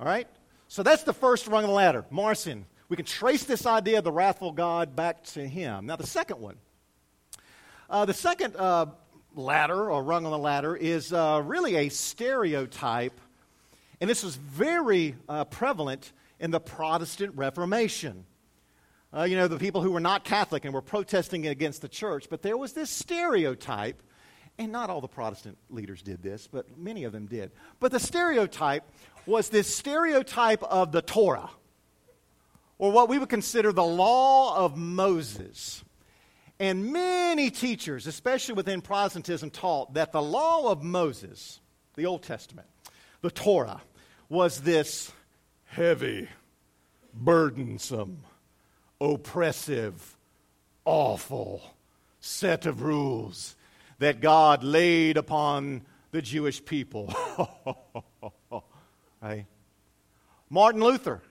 All 0.00 0.06
right? 0.06 0.26
So 0.66 0.82
that's 0.82 1.04
the 1.04 1.12
first 1.12 1.46
rung 1.46 1.62
of 1.62 1.68
the 1.68 1.74
ladder, 1.74 2.04
Marcion. 2.10 2.66
We 2.88 2.96
can 2.96 3.06
trace 3.06 3.44
this 3.44 3.64
idea 3.64 3.98
of 3.98 4.04
the 4.04 4.10
wrathful 4.10 4.50
God 4.50 4.96
back 4.96 5.22
to 5.24 5.46
him. 5.46 5.86
Now, 5.86 5.96
the 5.96 6.06
second 6.06 6.40
one. 6.40 6.56
Uh, 7.88 8.04
the 8.06 8.14
second 8.14 8.56
uh, 8.56 8.86
ladder, 9.36 9.90
or 9.90 10.02
rung 10.02 10.24
on 10.24 10.32
the 10.32 10.38
ladder, 10.38 10.74
is 10.74 11.12
uh, 11.12 11.40
really 11.44 11.76
a 11.76 11.88
stereotype, 11.90 13.20
and 14.00 14.10
this 14.10 14.24
was 14.24 14.34
very 14.34 15.14
uh, 15.28 15.44
prevalent 15.44 16.12
in 16.40 16.50
the 16.50 16.60
Protestant 16.60 17.36
Reformation. 17.36 18.24
uh, 19.12 19.22
you 19.22 19.36
know, 19.36 19.48
the 19.48 19.58
people 19.58 19.80
who 19.80 19.90
were 19.90 20.00
not 20.00 20.24
Catholic 20.24 20.64
and 20.64 20.74
were 20.74 20.82
protesting 20.82 21.46
against 21.46 21.80
the 21.80 21.88
church, 21.88 22.26
but 22.28 22.42
there 22.42 22.56
was 22.56 22.72
this 22.74 22.90
stereotype, 22.90 24.02
and 24.58 24.72
not 24.72 24.90
all 24.90 25.00
the 25.00 25.08
Protestant 25.08 25.56
leaders 25.70 26.02
did 26.02 26.22
this, 26.22 26.48
but 26.50 26.66
many 26.76 27.04
of 27.04 27.12
them 27.12 27.26
did. 27.26 27.52
But 27.78 27.92
the 27.92 28.00
stereotype 28.00 28.84
was 29.24 29.48
this 29.48 29.74
stereotype 29.74 30.62
of 30.64 30.90
the 30.90 31.02
Torah, 31.02 31.50
or 32.78 32.90
what 32.90 33.08
we 33.08 33.18
would 33.18 33.28
consider 33.28 33.72
the 33.72 33.84
law 33.84 34.56
of 34.56 34.76
Moses. 34.76 35.84
And 36.58 36.92
many 36.92 37.50
teachers, 37.50 38.06
especially 38.06 38.54
within 38.54 38.80
Protestantism, 38.80 39.50
taught 39.50 39.94
that 39.94 40.10
the 40.12 40.22
law 40.22 40.72
of 40.72 40.82
Moses, 40.82 41.60
the 41.94 42.06
Old 42.06 42.22
Testament, 42.22 42.66
the 43.20 43.30
Torah, 43.30 43.80
was 44.28 44.62
this 44.62 45.12
heavy, 45.66 46.28
burdensome, 47.14 48.24
oppressive, 49.00 50.16
awful 50.84 51.62
set 52.20 52.66
of 52.66 52.82
rules 52.82 53.54
that 53.98 54.20
God 54.20 54.62
laid 54.62 55.16
upon 55.16 55.82
the 56.10 56.22
Jewish 56.22 56.64
people. 56.64 57.12
right? 59.22 59.46
Martin 60.48 60.82
Luther, 60.82 61.22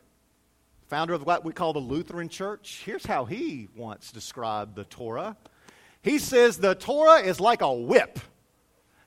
founder 0.88 1.14
of 1.14 1.26
what 1.26 1.44
we 1.44 1.54
call 1.54 1.74
the 1.74 1.80
Lutheran 1.80 2.30
Church, 2.30 2.84
here's 2.86 3.06
how 3.06 3.26
he 3.26 3.68
once 3.76 4.12
described 4.12 4.76
the 4.76 4.84
Torah. 4.84 5.36
He 6.02 6.20
says 6.20 6.58
the 6.58 6.76
Torah 6.76 7.20
is 7.20 7.40
like 7.40 7.62
a 7.62 7.74
whip 7.74 8.20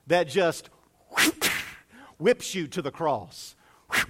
that 0.07 0.27
just 0.27 0.69
whips 2.17 2.53
you 2.53 2.67
to 2.67 2.81
the 2.81 2.91
cross. 2.91 3.55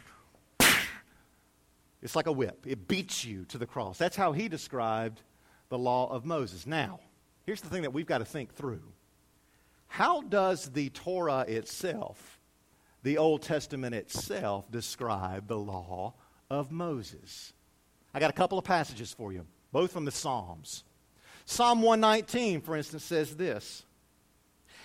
It's 2.03 2.15
like 2.15 2.25
a 2.25 2.31
whip, 2.31 2.65
it 2.65 2.88
beats 2.88 3.24
you 3.25 3.46
to 3.50 3.60
the 3.60 3.67
cross. 3.67 4.00
That's 4.00 4.15
how 4.15 4.31
he 4.31 4.50
described 4.50 5.22
the 5.70 5.77
law 5.77 6.12
of 6.12 6.25
Moses. 6.25 6.65
Now, 6.65 7.00
here's 7.46 7.62
the 7.62 7.70
thing 7.70 7.84
that 7.84 7.93
we've 7.93 8.08
got 8.08 8.17
to 8.17 8.25
think 8.25 8.55
through. 8.55 8.81
How 9.91 10.21
does 10.21 10.71
the 10.71 10.89
Torah 10.89 11.43
itself, 11.50 12.39
the 13.03 13.17
Old 13.17 13.41
Testament 13.41 13.93
itself, 13.93 14.71
describe 14.71 15.50
the 15.50 15.57
law 15.57 16.13
of 16.50 16.71
Moses? 16.71 17.51
I 18.13 18.21
got 18.21 18.29
a 18.29 18.33
couple 18.33 18.57
of 18.57 18.63
passages 18.63 19.12
for 19.12 19.33
you, 19.33 19.45
both 19.74 19.91
from 19.91 20.05
the 20.05 20.12
Psalms. 20.12 20.86
Psalm 21.43 21.81
119, 21.81 22.62
for 22.62 22.77
instance, 22.77 23.03
says 23.03 23.36
this 23.36 23.83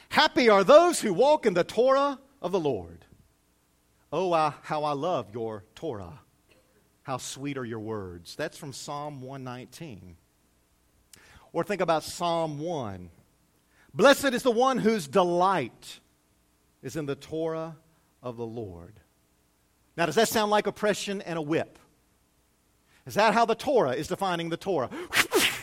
Happy 0.08 0.48
are 0.48 0.64
those 0.64 1.00
who 1.00 1.14
walk 1.14 1.46
in 1.46 1.54
the 1.54 1.62
Torah 1.62 2.18
of 2.42 2.50
the 2.50 2.58
Lord. 2.58 3.04
Oh, 4.12 4.32
I, 4.32 4.54
how 4.62 4.82
I 4.82 4.94
love 4.94 5.28
your 5.32 5.62
Torah. 5.76 6.18
How 7.04 7.18
sweet 7.18 7.56
are 7.58 7.64
your 7.64 7.78
words. 7.78 8.34
That's 8.34 8.58
from 8.58 8.72
Psalm 8.72 9.20
119. 9.20 10.16
Or 11.52 11.62
think 11.62 11.80
about 11.80 12.02
Psalm 12.02 12.58
1. 12.58 13.10
Blessed 13.96 14.26
is 14.26 14.42
the 14.42 14.50
one 14.50 14.76
whose 14.76 15.08
delight 15.08 16.00
is 16.82 16.96
in 16.96 17.06
the 17.06 17.14
Torah 17.14 17.76
of 18.22 18.36
the 18.36 18.46
Lord. 18.46 19.00
Now, 19.96 20.04
does 20.04 20.16
that 20.16 20.28
sound 20.28 20.50
like 20.50 20.66
oppression 20.66 21.22
and 21.22 21.38
a 21.38 21.42
whip? 21.42 21.78
Is 23.06 23.14
that 23.14 23.32
how 23.32 23.46
the 23.46 23.54
Torah 23.54 23.92
is 23.92 24.06
defining 24.06 24.50
the 24.50 24.58
Torah? 24.58 24.90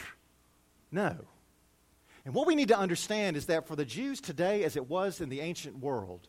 no. 0.91 1.15
And 2.25 2.33
what 2.33 2.47
we 2.47 2.55
need 2.55 2.69
to 2.69 2.77
understand 2.77 3.37
is 3.37 3.45
that 3.45 3.67
for 3.67 3.75
the 3.75 3.85
Jews 3.85 4.19
today, 4.19 4.63
as 4.63 4.75
it 4.75 4.89
was 4.89 5.21
in 5.21 5.29
the 5.29 5.41
ancient 5.41 5.77
world, 5.77 6.27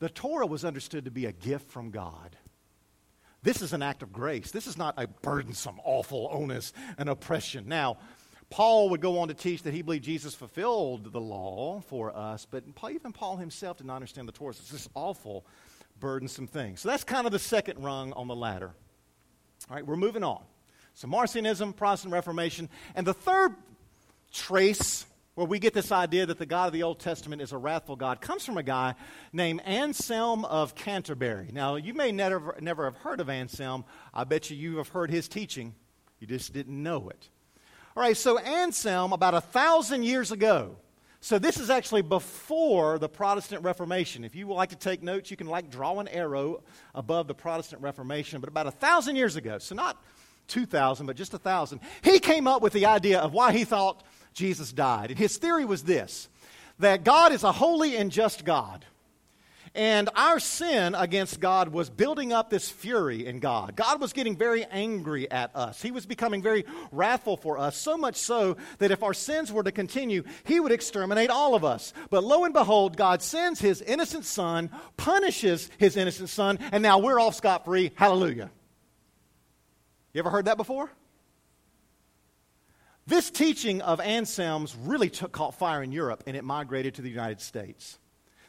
the 0.00 0.08
Torah 0.08 0.46
was 0.46 0.64
understood 0.64 1.04
to 1.04 1.10
be 1.12 1.26
a 1.26 1.32
gift 1.32 1.70
from 1.70 1.90
God. 1.90 2.36
This 3.44 3.62
is 3.62 3.72
an 3.72 3.82
act 3.82 4.02
of 4.02 4.12
grace. 4.12 4.50
This 4.50 4.66
is 4.66 4.76
not 4.76 4.94
a 4.96 5.06
burdensome, 5.06 5.78
awful 5.84 6.28
onus 6.32 6.72
and 6.96 7.08
oppression. 7.08 7.68
Now, 7.68 7.98
Paul 8.50 8.88
would 8.90 9.00
go 9.00 9.18
on 9.18 9.28
to 9.28 9.34
teach 9.34 9.62
that 9.64 9.74
he 9.74 9.82
believed 9.82 10.04
Jesus 10.04 10.34
fulfilled 10.34 11.12
the 11.12 11.20
law 11.20 11.82
for 11.86 12.16
us, 12.16 12.46
but 12.50 12.64
even 12.90 13.12
Paul 13.12 13.36
himself 13.36 13.76
did 13.76 13.86
not 13.86 13.96
understand 13.96 14.26
the 14.26 14.32
Torah. 14.32 14.50
It's 14.50 14.70
this 14.70 14.88
awful, 14.94 15.44
burdensome 16.00 16.46
thing. 16.46 16.76
So 16.76 16.88
that's 16.88 17.04
kind 17.04 17.26
of 17.26 17.32
the 17.32 17.38
second 17.38 17.82
rung 17.82 18.12
on 18.14 18.26
the 18.26 18.36
ladder. 18.36 18.72
All 19.68 19.76
right, 19.76 19.86
we're 19.86 19.96
moving 19.96 20.24
on. 20.24 20.42
So 20.94 21.08
Marcionism, 21.08 21.76
Protestant 21.76 22.12
Reformation, 22.12 22.68
and 22.94 23.06
the 23.06 23.14
third 23.14 23.54
trace 24.32 25.04
where 25.34 25.46
we 25.46 25.60
get 25.60 25.72
this 25.72 25.92
idea 25.92 26.26
that 26.26 26.38
the 26.38 26.46
God 26.46 26.66
of 26.66 26.72
the 26.72 26.82
Old 26.82 26.98
Testament 26.98 27.40
is 27.40 27.52
a 27.52 27.58
wrathful 27.58 27.94
God 27.94 28.20
comes 28.20 28.44
from 28.44 28.58
a 28.58 28.62
guy 28.62 28.94
named 29.32 29.60
Anselm 29.60 30.44
of 30.44 30.74
Canterbury. 30.74 31.50
Now, 31.52 31.76
you 31.76 31.94
may 31.94 32.10
never, 32.10 32.56
never 32.60 32.86
have 32.86 32.96
heard 32.96 33.20
of 33.20 33.28
Anselm. 33.28 33.84
I 34.12 34.24
bet 34.24 34.50
you 34.50 34.56
you 34.56 34.78
have 34.78 34.88
heard 34.88 35.10
his 35.10 35.28
teaching. 35.28 35.76
You 36.18 36.26
just 36.26 36.52
didn't 36.52 36.82
know 36.82 37.08
it. 37.10 37.28
All 37.98 38.04
right, 38.04 38.16
so 38.16 38.38
Anselm, 38.38 39.12
about 39.12 39.34
a 39.34 39.40
thousand 39.40 40.04
years 40.04 40.30
ago, 40.30 40.76
so 41.20 41.36
this 41.36 41.58
is 41.58 41.68
actually 41.68 42.02
before 42.02 42.96
the 42.96 43.08
Protestant 43.08 43.64
Reformation. 43.64 44.22
If 44.22 44.36
you 44.36 44.46
would 44.46 44.54
like 44.54 44.68
to 44.68 44.76
take 44.76 45.02
notes, 45.02 45.32
you 45.32 45.36
can 45.36 45.48
like 45.48 45.68
draw 45.68 45.98
an 45.98 46.06
arrow 46.06 46.62
above 46.94 47.26
the 47.26 47.34
Protestant 47.34 47.82
Reformation, 47.82 48.38
but 48.38 48.48
about 48.48 48.68
a 48.68 48.70
thousand 48.70 49.16
years 49.16 49.34
ago, 49.34 49.58
so 49.58 49.74
not 49.74 50.00
2,000, 50.46 51.06
but 51.06 51.16
just 51.16 51.34
a 51.34 51.40
thousand, 51.40 51.80
he 52.00 52.20
came 52.20 52.46
up 52.46 52.62
with 52.62 52.72
the 52.72 52.86
idea 52.86 53.18
of 53.18 53.32
why 53.32 53.50
he 53.50 53.64
thought 53.64 54.04
Jesus 54.32 54.70
died. 54.70 55.10
And 55.10 55.18
his 55.18 55.36
theory 55.36 55.64
was 55.64 55.82
this 55.82 56.28
that 56.78 57.02
God 57.02 57.32
is 57.32 57.42
a 57.42 57.50
holy 57.50 57.96
and 57.96 58.12
just 58.12 58.44
God. 58.44 58.84
And 59.74 60.08
our 60.14 60.40
sin 60.40 60.94
against 60.94 61.40
God 61.40 61.68
was 61.68 61.90
building 61.90 62.32
up 62.32 62.50
this 62.50 62.68
fury 62.68 63.26
in 63.26 63.40
God. 63.40 63.76
God 63.76 64.00
was 64.00 64.12
getting 64.12 64.36
very 64.36 64.64
angry 64.64 65.30
at 65.30 65.54
us. 65.54 65.80
He 65.82 65.90
was 65.90 66.06
becoming 66.06 66.42
very 66.42 66.64
wrathful 66.90 67.36
for 67.36 67.58
us, 67.58 67.76
so 67.76 67.96
much 67.96 68.16
so 68.16 68.56
that 68.78 68.90
if 68.90 69.02
our 69.02 69.14
sins 69.14 69.52
were 69.52 69.62
to 69.62 69.72
continue, 69.72 70.22
He 70.44 70.60
would 70.60 70.72
exterminate 70.72 71.30
all 71.30 71.54
of 71.54 71.64
us. 71.64 71.92
But 72.10 72.24
lo 72.24 72.44
and 72.44 72.54
behold, 72.54 72.96
God 72.96 73.22
sends 73.22 73.60
His 73.60 73.82
innocent 73.82 74.24
Son, 74.24 74.70
punishes 74.96 75.70
His 75.78 75.96
innocent 75.96 76.28
Son, 76.28 76.58
and 76.72 76.82
now 76.82 76.98
we're 76.98 77.20
off 77.20 77.34
scot 77.34 77.64
free. 77.64 77.92
Hallelujah. 77.94 78.50
You 80.12 80.20
ever 80.20 80.30
heard 80.30 80.46
that 80.46 80.56
before? 80.56 80.90
This 83.06 83.30
teaching 83.30 83.80
of 83.80 84.00
Anselm's 84.00 84.76
really 84.76 85.08
took, 85.08 85.32
caught 85.32 85.54
fire 85.54 85.82
in 85.82 85.92
Europe 85.92 86.24
and 86.26 86.36
it 86.36 86.44
migrated 86.44 86.96
to 86.96 87.02
the 87.02 87.08
United 87.08 87.40
States. 87.40 87.98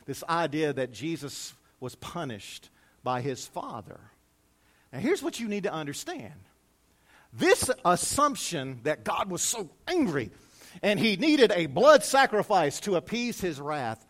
This 0.09 0.23
idea 0.27 0.73
that 0.73 0.91
Jesus 0.91 1.53
was 1.79 1.93
punished 1.93 2.71
by 3.03 3.21
his 3.21 3.45
Father. 3.45 3.99
Now, 4.91 4.97
here's 4.97 5.21
what 5.21 5.39
you 5.39 5.47
need 5.47 5.63
to 5.65 5.71
understand 5.71 6.33
this 7.31 7.69
assumption 7.85 8.79
that 8.85 9.03
God 9.03 9.29
was 9.29 9.43
so 9.43 9.69
angry 9.87 10.31
and 10.81 10.99
he 10.99 11.15
needed 11.15 11.51
a 11.51 11.67
blood 11.67 12.03
sacrifice 12.03 12.79
to 12.79 12.95
appease 12.95 13.39
his 13.39 13.61
wrath. 13.61 14.03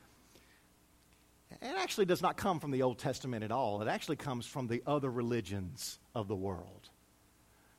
It 1.62 1.76
actually 1.78 2.06
does 2.06 2.22
not 2.22 2.38
come 2.38 2.62
from 2.62 2.72
the 2.72 2.84
Old 2.84 2.98
Testament 2.98 3.44
at 3.44 3.52
all. 3.52 3.82
It 3.82 3.90
actually 3.90 4.16
comes 4.16 4.46
from 4.46 4.68
the 4.68 4.82
other 4.88 5.12
religions 5.12 6.00
of 6.16 6.30
the 6.30 6.36
world 6.36 6.90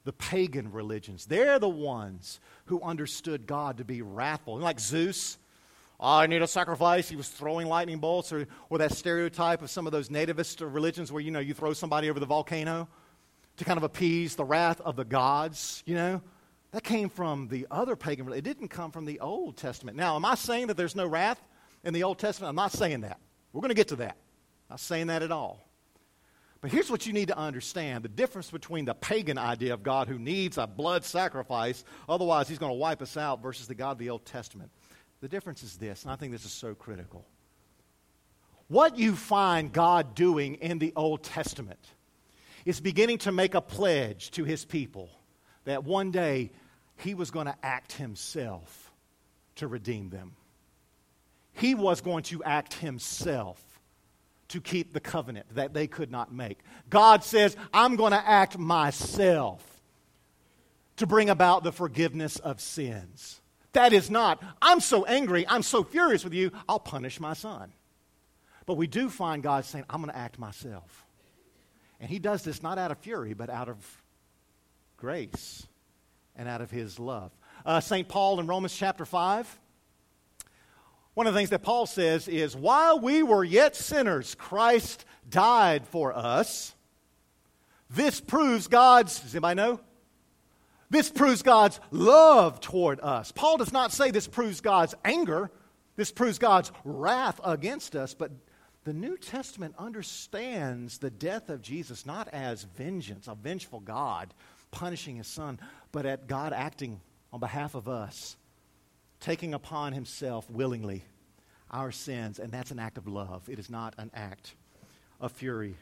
the 0.05 0.13
pagan 0.13 0.73
religions. 0.73 1.25
They're 1.25 1.59
the 1.59 1.71
ones 1.71 2.39
who 2.67 2.83
understood 2.83 3.47
God 3.47 3.79
to 3.79 3.85
be 3.85 4.03
wrathful. 4.03 4.59
Like 4.59 4.79
Zeus, 4.79 5.39
oh, 6.01 6.17
I 6.17 6.27
need 6.27 6.43
a 6.43 6.47
sacrifice. 6.47 7.09
He 7.09 7.17
was 7.17 7.29
throwing 7.29 7.69
lightning 7.69 7.99
bolts, 7.99 8.33
or, 8.33 8.49
or 8.71 8.79
that 8.79 8.93
stereotype 8.93 9.63
of 9.63 9.71
some 9.71 9.87
of 9.87 9.93
those 9.93 10.09
nativist 10.09 10.61
religions 10.61 11.13
where, 11.13 11.23
you 11.23 11.31
know, 11.31 11.41
you 11.41 11.55
throw 11.55 11.75
somebody 11.75 12.11
over 12.11 12.19
the 12.19 12.27
volcano 12.27 12.89
to 13.59 13.65
kind 13.65 13.77
of 13.77 13.85
appease 13.85 14.37
the 14.37 14.45
wrath 14.45 14.81
of 14.81 14.97
the 14.97 15.05
gods, 15.05 15.83
you 15.87 15.95
know. 15.95 16.23
That 16.73 16.85
came 16.85 17.09
from 17.09 17.49
the 17.49 17.67
other 17.71 17.97
pagan 17.97 18.25
religion. 18.25 18.47
It 18.47 18.55
didn't 18.55 18.69
come 18.69 18.93
from 18.93 19.05
the 19.05 19.19
Old 19.21 19.57
Testament. 19.57 19.97
Now, 19.97 20.15
am 20.15 20.25
I 20.25 20.37
saying 20.37 20.69
that 20.69 20.77
there's 20.77 20.95
no 20.95 21.07
wrath 21.07 21.43
in 21.83 21.93
the 21.93 22.05
Old 22.05 22.19
Testament? 22.19 22.49
I'm 22.49 22.55
not 22.55 22.71
saying 22.71 23.01
that. 23.01 23.19
We're 23.53 23.61
going 23.61 23.71
to 23.71 23.75
get 23.75 23.89
to 23.89 23.97
that. 23.97 24.17
I'm 24.69 24.75
not 24.75 24.81
saying 24.81 25.09
that 25.09 25.23
at 25.23 25.33
all. 25.33 25.67
But 26.61 26.71
here's 26.71 26.91
what 26.91 27.07
you 27.07 27.13
need 27.13 27.29
to 27.29 27.37
understand 27.37 28.05
the 28.05 28.09
difference 28.09 28.51
between 28.51 28.85
the 28.85 28.95
pagan 28.95 29.39
idea 29.39 29.75
of 29.75 29.83
God 29.83 30.09
who 30.09 30.19
needs 30.19 30.59
a 30.59 30.67
blood 30.67 31.05
sacrifice, 31.05 31.85
otherwise, 32.09 32.49
he's 32.49 32.59
going 32.59 32.71
to 32.71 32.79
wipe 32.79 33.03
us 33.03 33.17
out, 33.17 33.43
versus 33.43 33.67
the 33.67 33.75
God 33.75 33.93
of 33.93 33.99
the 33.99 34.11
Old 34.11 34.25
Testament. 34.25 34.71
The 35.21 35.29
difference 35.29 35.63
is 35.63 35.77
this, 35.77 36.03
and 36.03 36.13
I 36.13 36.17
think 36.17 36.33
this 36.33 36.45
is 36.45 36.53
so 36.53 36.75
critical. 36.75 37.27
What 38.69 38.99
you 38.99 39.17
find 39.17 39.73
God 39.73 40.15
doing 40.15 40.55
in 40.57 40.79
the 40.79 40.93
Old 40.97 41.23
Testament 41.23 41.85
is 42.65 42.81
beginning 42.81 43.19
to 43.19 43.33
make 43.33 43.55
a 43.55 43.61
pledge 43.61 44.31
to 44.33 44.45
his 44.45 44.65
people 44.65 45.11
that 45.65 45.85
one 45.85 46.11
day 46.11 46.53
he 46.99 47.15
was 47.15 47.31
going 47.31 47.47
to 47.47 47.57
act 47.63 47.93
himself 47.93 48.93
to 49.57 49.67
redeem 49.67 50.11
them. 50.11 50.33
He 51.53 51.75
was 51.75 52.01
going 52.01 52.23
to 52.25 52.43
act 52.45 52.75
himself 52.75 53.63
to 54.49 54.61
keep 54.61 54.93
the 54.93 55.01
covenant 55.01 55.47
that 55.55 55.75
they 55.75 55.87
could 55.87 56.11
not 56.11 56.33
make. 56.33 56.61
God 56.89 57.25
says, 57.25 57.57
I'm 57.73 57.97
going 57.97 58.13
to 58.13 58.29
act 58.29 58.59
myself 58.59 59.65
to 60.97 61.07
bring 61.07 61.31
about 61.31 61.65
the 61.65 61.73
forgiveness 61.73 62.39
of 62.39 62.61
sins. 62.61 63.40
That 63.73 63.93
is 63.93 64.11
not, 64.11 64.43
I'm 64.61 64.81
so 64.81 65.05
angry, 65.05 65.47
I'm 65.47 65.63
so 65.63 65.85
furious 65.85 66.25
with 66.25 66.35
you, 66.35 66.51
I'll 66.69 66.81
punish 66.81 67.21
my 67.21 67.35
son. 67.35 67.73
But 68.67 68.75
we 68.75 68.87
do 68.87 69.09
find 69.09 69.43
God 69.43 69.65
saying, 69.65 69.85
I'm 69.89 70.01
going 70.01 70.13
to 70.13 70.19
act 70.19 70.39
myself. 70.39 71.07
And 72.01 72.09
he 72.09 72.19
does 72.19 72.43
this 72.43 72.63
not 72.63 72.79
out 72.79 72.91
of 72.91 72.99
fury, 72.99 73.35
but 73.35 73.51
out 73.51 73.69
of 73.69 74.03
grace 74.97 75.67
and 76.37 76.49
out 76.49 76.61
of 76.61 76.71
his 76.71 76.99
love. 76.99 77.31
Uh, 77.65 77.81
St. 77.81 78.09
Paul 78.09 78.41
in 78.41 78.47
Romans 78.47 78.75
chapter 78.75 79.05
5. 79.05 79.59
One 81.15 81.27
of 81.27 81.35
the 81.35 81.39
things 81.39 81.51
that 81.51 81.63
Paul 81.63 81.87
says 81.87 82.29
is, 82.29 82.57
while 82.57 82.99
we 82.99 83.23
were 83.23 83.45
yet 83.45 83.77
sinners, 83.77 84.35
Christ 84.35 85.05
died 85.29 85.87
for 85.87 86.17
us. 86.17 86.75
This 87.91 88.21
proves 88.21 88.69
God's, 88.69 89.21
does 89.21 89.35
anybody 89.35 89.57
know? 89.57 89.81
This 90.91 91.09
proves 91.09 91.43
God's 91.43 91.79
love 91.93 92.61
toward 92.61 93.01
us. 93.01 93.33
Paul 93.33 93.57
does 93.57 93.73
not 93.73 93.93
say 93.93 94.11
this 94.11 94.27
proves 94.27 94.61
God's 94.61 94.95
anger, 95.05 95.51
this 95.97 96.11
proves 96.11 96.39
God's 96.39 96.73
wrath 96.85 97.41
against 97.45 97.95
us, 97.95 98.13
but 98.13 98.33
the 98.85 98.93
New 98.93 99.17
Testament 99.17 99.75
understands 99.79 100.99
the 100.99 101.11
death 101.11 101.49
of 101.49 101.63
Jesus 101.63 102.07
not 102.07 102.29
as 102.29 102.65
vengeance, 102.65 103.29
a 103.29 103.35
vengeful 103.35 103.81
God 103.81 104.35
punishing 104.71 105.17
his 105.17 105.27
son, 105.27 105.61
but 105.93 106.07
at 106.07 106.27
God 106.27 106.53
acting 106.53 107.01
on 107.33 107.41
behalf 107.41 107.75
of 107.75 107.89
us, 107.89 108.37
taking 109.21 109.55
upon 109.55 109.93
himself 109.93 110.51
willingly 110.51 111.05
our 111.71 111.93
sins, 111.93 112.39
and 112.39 112.51
that's 112.51 112.71
an 112.71 112.79
act 112.79 112.99
of 112.99 113.07
love. 113.07 113.49
It 113.49 113.59
is 113.59 113.71
not 113.71 113.95
an 113.99 114.11
act 114.15 114.55
of 115.21 115.31
fury 115.33 115.77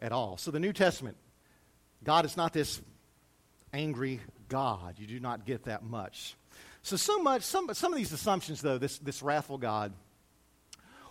at 0.00 0.12
all. 0.12 0.36
So 0.36 0.50
the 0.50 0.60
New 0.60 0.72
Testament, 0.72 1.16
God 2.02 2.24
is 2.24 2.36
not 2.36 2.52
this 2.52 2.80
angry 3.72 4.20
God. 4.50 4.98
You 4.98 5.06
do 5.06 5.18
not 5.18 5.46
get 5.46 5.64
that 5.64 5.82
much. 5.82 6.36
So, 6.82 6.96
so 6.96 7.18
much, 7.22 7.42
some, 7.42 7.72
some 7.72 7.92
of 7.92 7.96
these 7.96 8.12
assumptions, 8.12 8.60
though, 8.60 8.76
this, 8.76 8.98
this 8.98 9.22
wrathful 9.22 9.56
God, 9.56 9.94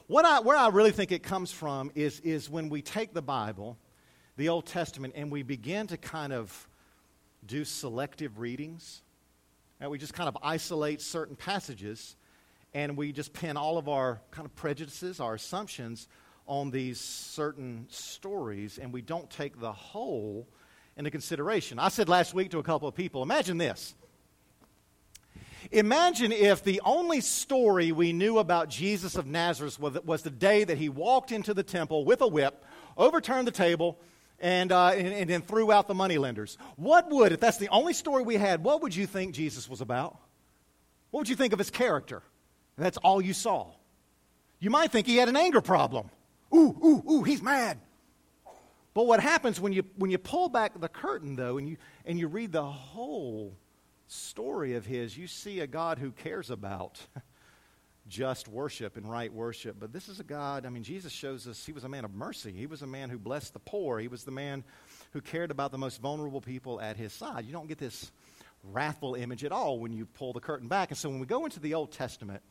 what 0.05 0.25
I, 0.25 0.41
where 0.41 0.57
I 0.57 0.67
really 0.69 0.91
think 0.91 1.11
it 1.11 1.23
comes 1.23 1.51
from 1.51 1.91
is, 1.95 2.19
is 2.19 2.49
when 2.49 2.69
we 2.69 2.83
take 2.83 3.13
the 3.13 3.21
Bible, 3.21 3.77
the 4.37 4.49
Old 4.49 4.67
Testament, 4.67 5.13
and 5.15 5.31
we 5.31 5.41
begin 5.41 5.87
to 5.87 5.97
kind 5.97 6.33
of 6.33 6.67
do 7.45 7.65
selective 7.65 8.37
readings. 8.39 9.01
And 9.79 9.89
we 9.89 9.97
just 9.97 10.13
kind 10.13 10.27
of 10.27 10.37
isolate 10.43 11.01
certain 11.01 11.35
passages 11.35 12.15
and 12.73 12.97
we 12.97 13.11
just 13.11 13.33
pin 13.33 13.57
all 13.57 13.77
of 13.77 13.89
our 13.89 14.21
kind 14.31 14.45
of 14.45 14.55
prejudices, 14.55 15.19
our 15.19 15.35
assumptions 15.35 16.07
on 16.47 16.71
these 16.71 16.99
certain 16.99 17.85
stories, 17.89 18.79
and 18.79 18.91
we 18.91 19.01
don't 19.01 19.29
take 19.29 19.59
the 19.59 19.71
whole 19.71 20.47
into 20.99 21.09
consideration. 21.09 21.79
I 21.79 21.87
said 21.87 22.09
last 22.09 22.33
week 22.33 22.51
to 22.51 22.59
a 22.59 22.63
couple 22.63 22.87
of 22.87 22.93
people 22.93 23.23
imagine 23.23 23.57
this 23.57 23.95
Imagine 25.71 26.31
if 26.31 26.63
the 26.63 26.81
only 26.83 27.21
story 27.21 27.91
we 27.91 28.11
knew 28.11 28.39
about 28.39 28.69
Jesus 28.69 29.15
of 29.15 29.27
Nazareth 29.27 29.79
was, 29.79 29.99
was 30.03 30.23
the 30.23 30.31
day 30.31 30.63
that 30.63 30.77
he 30.77 30.89
walked 30.89 31.31
into 31.31 31.53
the 31.53 31.63
temple 31.63 32.05
with 32.05 32.21
a 32.21 32.27
whip, 32.27 32.65
overturned 32.97 33.47
the 33.47 33.51
table, 33.51 33.99
and, 34.39 34.71
uh, 34.71 34.87
and, 34.87 35.07
and 35.09 35.29
then 35.29 35.41
threw 35.41 35.71
out 35.71 35.87
the 35.87 35.93
moneylenders. 35.93 36.57
What 36.75 37.09
would, 37.11 37.33
if 37.33 37.39
that's 37.39 37.57
the 37.57 37.67
only 37.69 37.93
story 37.93 38.23
we 38.23 38.35
had, 38.35 38.63
what 38.63 38.81
would 38.81 38.95
you 38.95 39.05
think 39.05 39.35
Jesus 39.35 39.69
was 39.69 39.81
about? 39.81 40.17
What 41.11 41.21
would 41.21 41.29
you 41.29 41.35
think 41.35 41.53
of 41.53 41.59
his 41.59 41.69
character? 41.69 42.23
that's 42.77 42.97
all 42.97 43.21
you 43.21 43.33
saw. 43.33 43.67
You 44.59 44.69
might 44.69 44.89
think 44.89 45.05
he 45.05 45.17
had 45.17 45.27
an 45.27 45.35
anger 45.35 45.59
problem. 45.59 46.09
Ooh, 46.55 46.75
ooh, 46.83 47.11
ooh, 47.11 47.23
he's 47.23 47.41
mad. 47.41 47.77
But 48.93 49.05
what 49.05 49.19
happens 49.19 49.59
when 49.59 49.73
you, 49.73 49.83
when 49.97 50.11
you 50.11 50.17
pull 50.17 50.49
back 50.49 50.79
the 50.79 50.89
curtain, 50.89 51.35
though, 51.35 51.57
and 51.57 51.69
you, 51.69 51.77
and 52.05 52.19
you 52.19 52.27
read 52.27 52.51
the 52.51 52.65
whole 52.65 53.55
story 54.07 54.75
of 54.75 54.85
his, 54.85 55.17
you 55.17 55.27
see 55.27 55.59
a 55.59 55.67
God 55.67 55.99
who 55.99 56.11
cares 56.11 56.49
about 56.49 56.99
just 58.07 58.47
worship 58.47 58.97
and 58.97 59.09
right 59.09 59.31
worship. 59.31 59.77
But 59.79 59.93
this 59.93 60.09
is 60.09 60.19
a 60.19 60.23
God, 60.23 60.65
I 60.65 60.69
mean, 60.69 60.83
Jesus 60.83 61.13
shows 61.13 61.47
us 61.47 61.65
he 61.65 61.71
was 61.71 61.83
a 61.83 61.89
man 61.89 62.03
of 62.03 62.13
mercy. 62.13 62.51
He 62.51 62.65
was 62.65 62.81
a 62.81 62.87
man 62.87 63.09
who 63.09 63.19
blessed 63.19 63.53
the 63.53 63.59
poor. 63.59 63.99
He 63.99 64.07
was 64.07 64.23
the 64.23 64.31
man 64.31 64.63
who 65.13 65.21
cared 65.21 65.51
about 65.51 65.71
the 65.71 65.77
most 65.77 66.01
vulnerable 66.01 66.41
people 66.41 66.81
at 66.81 66.97
his 66.97 67.13
side. 67.13 67.45
You 67.45 67.53
don't 67.53 67.67
get 67.67 67.77
this 67.77 68.11
wrathful 68.63 69.15
image 69.15 69.43
at 69.43 69.51
all 69.51 69.79
when 69.79 69.93
you 69.93 70.05
pull 70.05 70.33
the 70.33 70.39
curtain 70.39 70.67
back. 70.67 70.89
And 70.89 70.97
so 70.97 71.09
when 71.09 71.19
we 71.19 71.25
go 71.25 71.45
into 71.45 71.59
the 71.59 71.75
Old 71.75 71.91
Testament, 71.91 72.41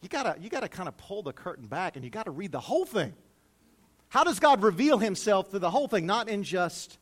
you 0.00 0.08
gotta, 0.08 0.36
you 0.40 0.48
gotta 0.48 0.68
kind 0.68 0.88
of 0.88 0.96
pull 0.96 1.22
the 1.22 1.32
curtain 1.32 1.66
back 1.66 1.96
and 1.96 2.04
you 2.04 2.10
gotta 2.10 2.30
read 2.30 2.52
the 2.52 2.60
whole 2.60 2.84
thing. 2.84 3.12
How 4.08 4.24
does 4.24 4.40
God 4.40 4.62
reveal 4.62 4.98
himself 4.98 5.50
through 5.50 5.60
the 5.60 5.70
whole 5.70 5.88
thing, 5.88 6.06
not 6.06 6.28
in 6.28 6.42
just 6.42 6.98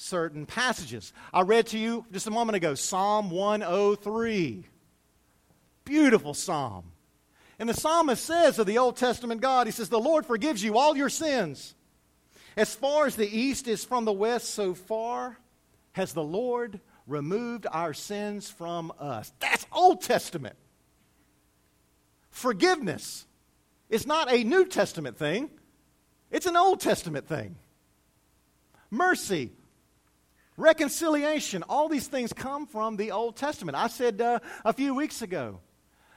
certain 0.00 0.46
passages. 0.46 1.12
I 1.32 1.42
read 1.42 1.66
to 1.68 1.78
you 1.78 2.06
just 2.10 2.26
a 2.26 2.30
moment 2.30 2.56
ago 2.56 2.74
Psalm 2.74 3.30
103. 3.30 4.64
Beautiful 5.84 6.34
psalm. 6.34 6.92
And 7.58 7.68
the 7.68 7.74
psalmist 7.74 8.24
says 8.24 8.58
of 8.58 8.66
the 8.66 8.78
Old 8.78 8.96
Testament 8.96 9.42
God, 9.42 9.66
he 9.66 9.72
says, 9.72 9.90
The 9.90 10.00
Lord 10.00 10.24
forgives 10.24 10.64
you 10.64 10.78
all 10.78 10.96
your 10.96 11.10
sins. 11.10 11.74
As 12.56 12.74
far 12.74 13.06
as 13.06 13.16
the 13.16 13.28
east 13.28 13.68
is 13.68 13.84
from 13.84 14.04
the 14.06 14.12
west, 14.12 14.50
so 14.50 14.74
far 14.74 15.38
has 15.92 16.12
the 16.12 16.22
Lord 16.22 16.80
removed 17.06 17.66
our 17.70 17.92
sins 17.92 18.48
from 18.48 18.92
us. 18.98 19.32
That's 19.40 19.66
Old 19.70 20.00
Testament. 20.00 20.56
Forgiveness 22.30 23.26
is 23.90 24.06
not 24.06 24.32
a 24.32 24.44
New 24.44 24.64
Testament 24.64 25.18
thing, 25.18 25.50
it's 26.30 26.46
an 26.46 26.56
Old 26.56 26.80
Testament 26.80 27.26
thing. 27.26 27.56
Mercy 28.90 29.52
reconciliation. 30.56 31.64
All 31.68 31.88
these 31.88 32.06
things 32.06 32.32
come 32.32 32.66
from 32.66 32.96
the 32.96 33.10
Old 33.10 33.36
Testament. 33.36 33.76
I 33.76 33.88
said 33.88 34.20
uh, 34.20 34.38
a 34.64 34.72
few 34.72 34.94
weeks 34.94 35.22
ago, 35.22 35.60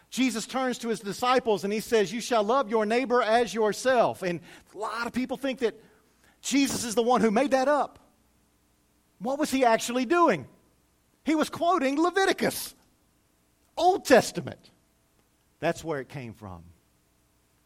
Jesus 0.09 0.45
turns 0.45 0.77
to 0.79 0.89
his 0.89 0.99
disciples 0.99 1.63
and 1.63 1.73
he 1.73 1.79
says, 1.79 2.13
You 2.13 2.21
shall 2.21 2.43
love 2.43 2.69
your 2.69 2.85
neighbor 2.85 3.21
as 3.21 3.53
yourself. 3.53 4.21
And 4.21 4.41
a 4.73 4.77
lot 4.77 5.07
of 5.07 5.13
people 5.13 5.37
think 5.37 5.59
that 5.59 5.81
Jesus 6.41 6.83
is 6.83 6.93
the 6.93 7.01
one 7.01 7.21
who 7.21 7.31
made 7.31 7.51
that 7.51 7.67
up. 7.67 7.99
What 9.19 9.39
was 9.39 9.49
he 9.49 9.65
actually 9.65 10.05
doing? 10.05 10.45
He 11.23 11.35
was 11.35 11.49
quoting 11.49 11.99
Leviticus, 11.99 12.75
Old 13.77 14.05
Testament. 14.05 14.69
That's 15.59 15.83
where 15.83 16.01
it 16.01 16.09
came 16.09 16.33
from. 16.33 16.63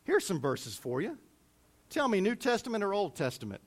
Here's 0.04 0.26
some 0.26 0.40
verses 0.40 0.76
for 0.76 1.02
you. 1.02 1.18
Tell 1.90 2.08
me, 2.08 2.22
New 2.22 2.36
Testament 2.36 2.84
or 2.84 2.94
Old 2.94 3.16
Testament? 3.16 3.62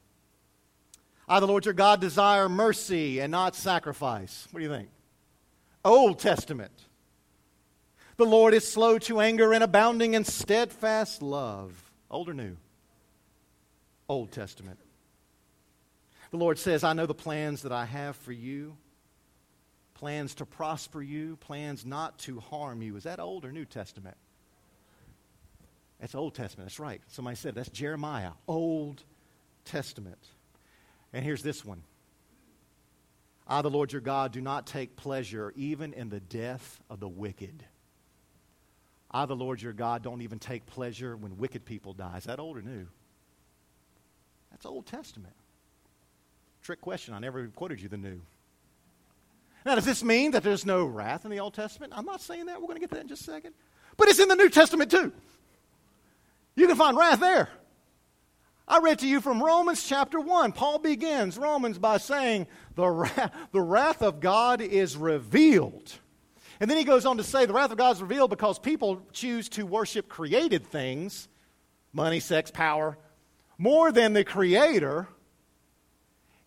I, 1.28 1.40
the 1.40 1.46
Lord 1.46 1.64
your 1.64 1.74
God, 1.74 2.00
desire 2.00 2.48
mercy 2.48 3.20
and 3.20 3.30
not 3.30 3.54
sacrifice. 3.54 4.48
What 4.50 4.61
do 4.61 4.64
you 4.64 4.72
think? 4.72 4.88
Old 5.85 6.18
Testament. 6.18 6.72
The 8.16 8.26
Lord 8.26 8.52
is 8.52 8.70
slow 8.70 8.98
to 9.00 9.20
anger 9.20 9.52
and 9.52 9.64
abounding 9.64 10.14
in 10.14 10.24
steadfast 10.24 11.22
love. 11.22 11.90
Old 12.11 12.28
or 12.28 12.35
new? 12.35 12.56
Old 14.09 14.33
Testament. 14.33 14.78
The 16.30 16.37
Lord 16.37 16.59
says, 16.59 16.85
I 16.85 16.92
know 16.92 17.06
the 17.06 17.14
plans 17.14 17.62
that 17.62 17.72
I 17.72 17.85
have 17.85 18.16
for 18.16 18.33
you 18.33 18.76
plans 20.00 20.35
to 20.37 20.46
prosper 20.46 21.02
you, 21.02 21.37
plans 21.37 21.85
not 21.85 22.18
to 22.18 22.40
harm 22.40 22.80
you. 22.80 22.96
Is 22.96 23.02
that 23.02 23.20
Old 23.20 23.44
or 23.44 23.52
New 23.52 23.66
Testament? 23.66 24.16
That's 26.01 26.15
Old 26.15 26.35
Testament. 26.35 26.69
That's 26.69 26.81
right. 26.81 27.03
Somebody 27.09 27.37
said 27.37 27.55
that's 27.55 27.69
Jeremiah. 27.69 28.33
Old 28.49 29.03
Testament. 29.65 30.19
And 31.13 31.25
here's 31.25 31.43
this 31.43 31.65
one 31.65 31.83
I, 33.47 33.63
the 33.63 33.71
Lord 33.71 33.93
your 33.93 34.01
God, 34.01 34.33
do 34.33 34.41
not 34.41 34.67
take 34.67 34.97
pleasure 34.97 35.53
even 35.57 35.93
in 35.93 36.09
the 36.09 36.21
death 36.21 36.81
of 36.89 37.01
the 37.01 37.09
wicked. 37.09 37.65
I, 39.11 39.27
the 39.27 39.37
Lord 39.37 39.61
your 39.61 39.73
God, 39.73 40.03
don't 40.03 40.23
even 40.23 40.39
take 40.39 40.67
pleasure 40.67 41.17
when 41.17 41.37
wicked 41.37 41.65
people 41.65 41.93
die. 41.93 42.17
Is 42.19 42.25
that 42.25 42.39
old 42.39 42.57
or 42.57 42.63
new? 42.63 42.87
That's 44.53 44.65
Old 44.65 44.87
Testament. 44.87 45.35
Trick 46.63 46.81
question. 46.81 47.15
I 47.15 47.19
never 47.19 47.49
quoted 47.49 47.81
you 47.81 47.89
the 47.89 47.97
new. 47.97 48.21
Now, 49.67 49.75
does 49.75 49.85
this 49.85 50.05
mean 50.05 50.31
that 50.31 50.43
there's 50.43 50.65
no 50.65 50.85
wrath 50.85 51.25
in 51.25 51.31
the 51.31 51.41
Old 51.41 51.55
Testament? 51.55 51.93
I'm 51.95 52.05
not 52.07 52.21
saying 52.21 52.47
that. 52.47 52.61
We're 52.61 52.69
going 52.69 52.77
to 52.77 52.81
get 52.81 52.91
to 52.91 52.95
that 52.97 53.03
in 53.03 53.09
just 53.09 53.23
a 53.23 53.33
second. 53.33 53.55
But 53.97 54.09
it's 54.09 54.19
in 54.19 54.29
the 54.29 54.37
New 54.37 54.49
Testament 54.49 54.91
too. 54.91 55.13
You 56.61 56.66
can 56.66 56.77
find 56.77 56.94
wrath 56.94 57.20
there. 57.20 57.49
I 58.68 58.81
read 58.81 58.99
to 58.99 59.07
you 59.07 59.23
from 59.23 59.42
Romans 59.42 59.83
chapter 59.83 60.20
1. 60.20 60.53
Paul 60.53 60.79
begins 60.79 61.38
Romans 61.38 61.79
by 61.79 61.96
saying, 61.96 62.49
the 62.75 62.87
wrath, 62.87 63.35
the 63.53 63.62
wrath 63.62 64.03
of 64.03 64.20
God 64.20 64.61
is 64.61 64.94
revealed. 64.94 65.90
And 66.61 66.70
then 66.70 66.77
he 66.77 66.85
goes 66.85 67.07
on 67.07 67.16
to 67.16 67.25
say, 67.25 67.46
the 67.46 67.55
wrath 67.55 67.70
of 67.70 67.79
God 67.79 67.96
is 67.96 68.03
revealed 68.03 68.29
because 68.29 68.59
people 68.59 69.01
choose 69.11 69.49
to 69.49 69.64
worship 69.64 70.11
created 70.11 70.66
things 70.66 71.29
money, 71.94 72.20
sex, 72.20 72.51
power 72.51 72.99
more 73.57 73.90
than 73.90 74.12
the 74.12 74.23
Creator. 74.23 75.09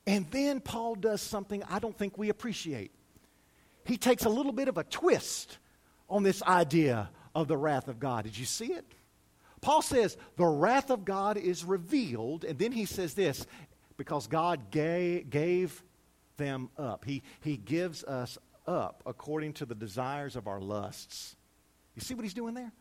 And 0.05 0.29
then 0.29 0.59
Paul 0.59 0.93
does 0.93 1.23
something 1.23 1.63
I 1.63 1.79
don't 1.79 1.97
think 1.97 2.19
we 2.19 2.29
appreciate. 2.29 2.91
He 3.83 3.97
takes 3.97 4.25
a 4.25 4.29
little 4.29 4.53
bit 4.53 4.67
of 4.67 4.77
a 4.77 4.83
twist 4.83 5.57
on 6.07 6.21
this 6.21 6.43
idea 6.43 7.09
of 7.33 7.47
the 7.47 7.57
wrath 7.57 7.87
of 7.87 7.99
God. 7.99 8.25
Did 8.25 8.37
you 8.37 8.45
see 8.45 8.73
it? 8.73 8.85
Paul 9.63 9.81
says 9.81 10.17
the 10.35 10.45
wrath 10.45 10.91
of 10.91 11.05
God 11.05 11.37
is 11.37 11.63
revealed, 11.63 12.43
and 12.43 12.59
then 12.59 12.71
he 12.71 12.85
says 12.85 13.13
this 13.13 13.47
because 13.95 14.27
God 14.27 14.69
gave, 14.71 15.29
gave 15.29 15.81
them 16.37 16.69
up. 16.77 17.05
He, 17.05 17.23
he 17.39 17.55
gives 17.57 18.03
us 18.03 18.37
up 18.67 19.01
according 19.05 19.53
to 19.53 19.65
the 19.65 19.73
desires 19.73 20.35
of 20.35 20.47
our 20.47 20.59
lusts. 20.59 21.35
You 21.95 22.01
see 22.01 22.13
what 22.13 22.23
he's 22.23 22.33
doing 22.33 22.53
there? 22.53 22.71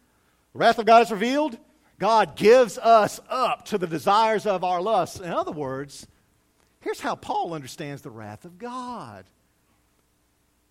The 0.53 0.59
wrath 0.59 0.79
of 0.79 0.87
God 0.87 1.03
is 1.03 1.11
revealed. 1.11 1.57
God 2.01 2.35
gives 2.35 2.79
us 2.79 3.21
up 3.29 3.66
to 3.66 3.79
the 3.79 3.87
desires 3.87 4.45
of 4.45 4.64
our 4.64 4.83
lusts. 4.83 5.21
In 5.21 5.31
other 5.31 5.53
words, 5.53 6.07
here's 6.81 7.01
how 7.01 7.14
Paul 7.14 7.55
understands 7.55 8.03
the 8.03 8.11
wrath 8.11 8.45
of 8.45 8.59
God 8.59 9.25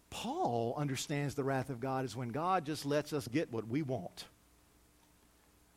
Paul 0.09 0.75
understands 0.77 1.35
the 1.35 1.43
wrath 1.45 1.69
of 1.69 1.79
God 1.79 2.03
is 2.03 2.17
when 2.17 2.29
God 2.29 2.65
just 2.65 2.85
lets 2.85 3.13
us 3.13 3.29
get 3.29 3.51
what 3.51 3.69
we 3.69 3.81
want. 3.81 4.25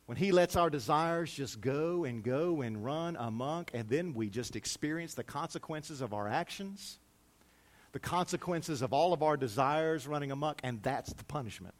When 0.05 0.17
he 0.17 0.31
lets 0.31 0.55
our 0.55 0.69
desires 0.69 1.33
just 1.33 1.61
go 1.61 2.03
and 2.03 2.23
go 2.23 2.61
and 2.61 2.85
run 2.85 3.15
amok, 3.15 3.71
and 3.73 3.89
then 3.89 4.13
we 4.13 4.29
just 4.29 4.55
experience 4.55 5.15
the 5.15 5.23
consequences 5.23 6.01
of 6.01 6.13
our 6.13 6.27
actions, 6.27 6.99
the 7.91 7.99
consequences 7.99 8.83
of 8.83 8.93
all 8.93 9.13
of 9.13 9.23
our 9.23 9.35
desires 9.35 10.05
running 10.05 10.31
amok, 10.31 10.61
and 10.63 10.83
that's 10.83 11.11
the 11.13 11.23
punishment. 11.23 11.73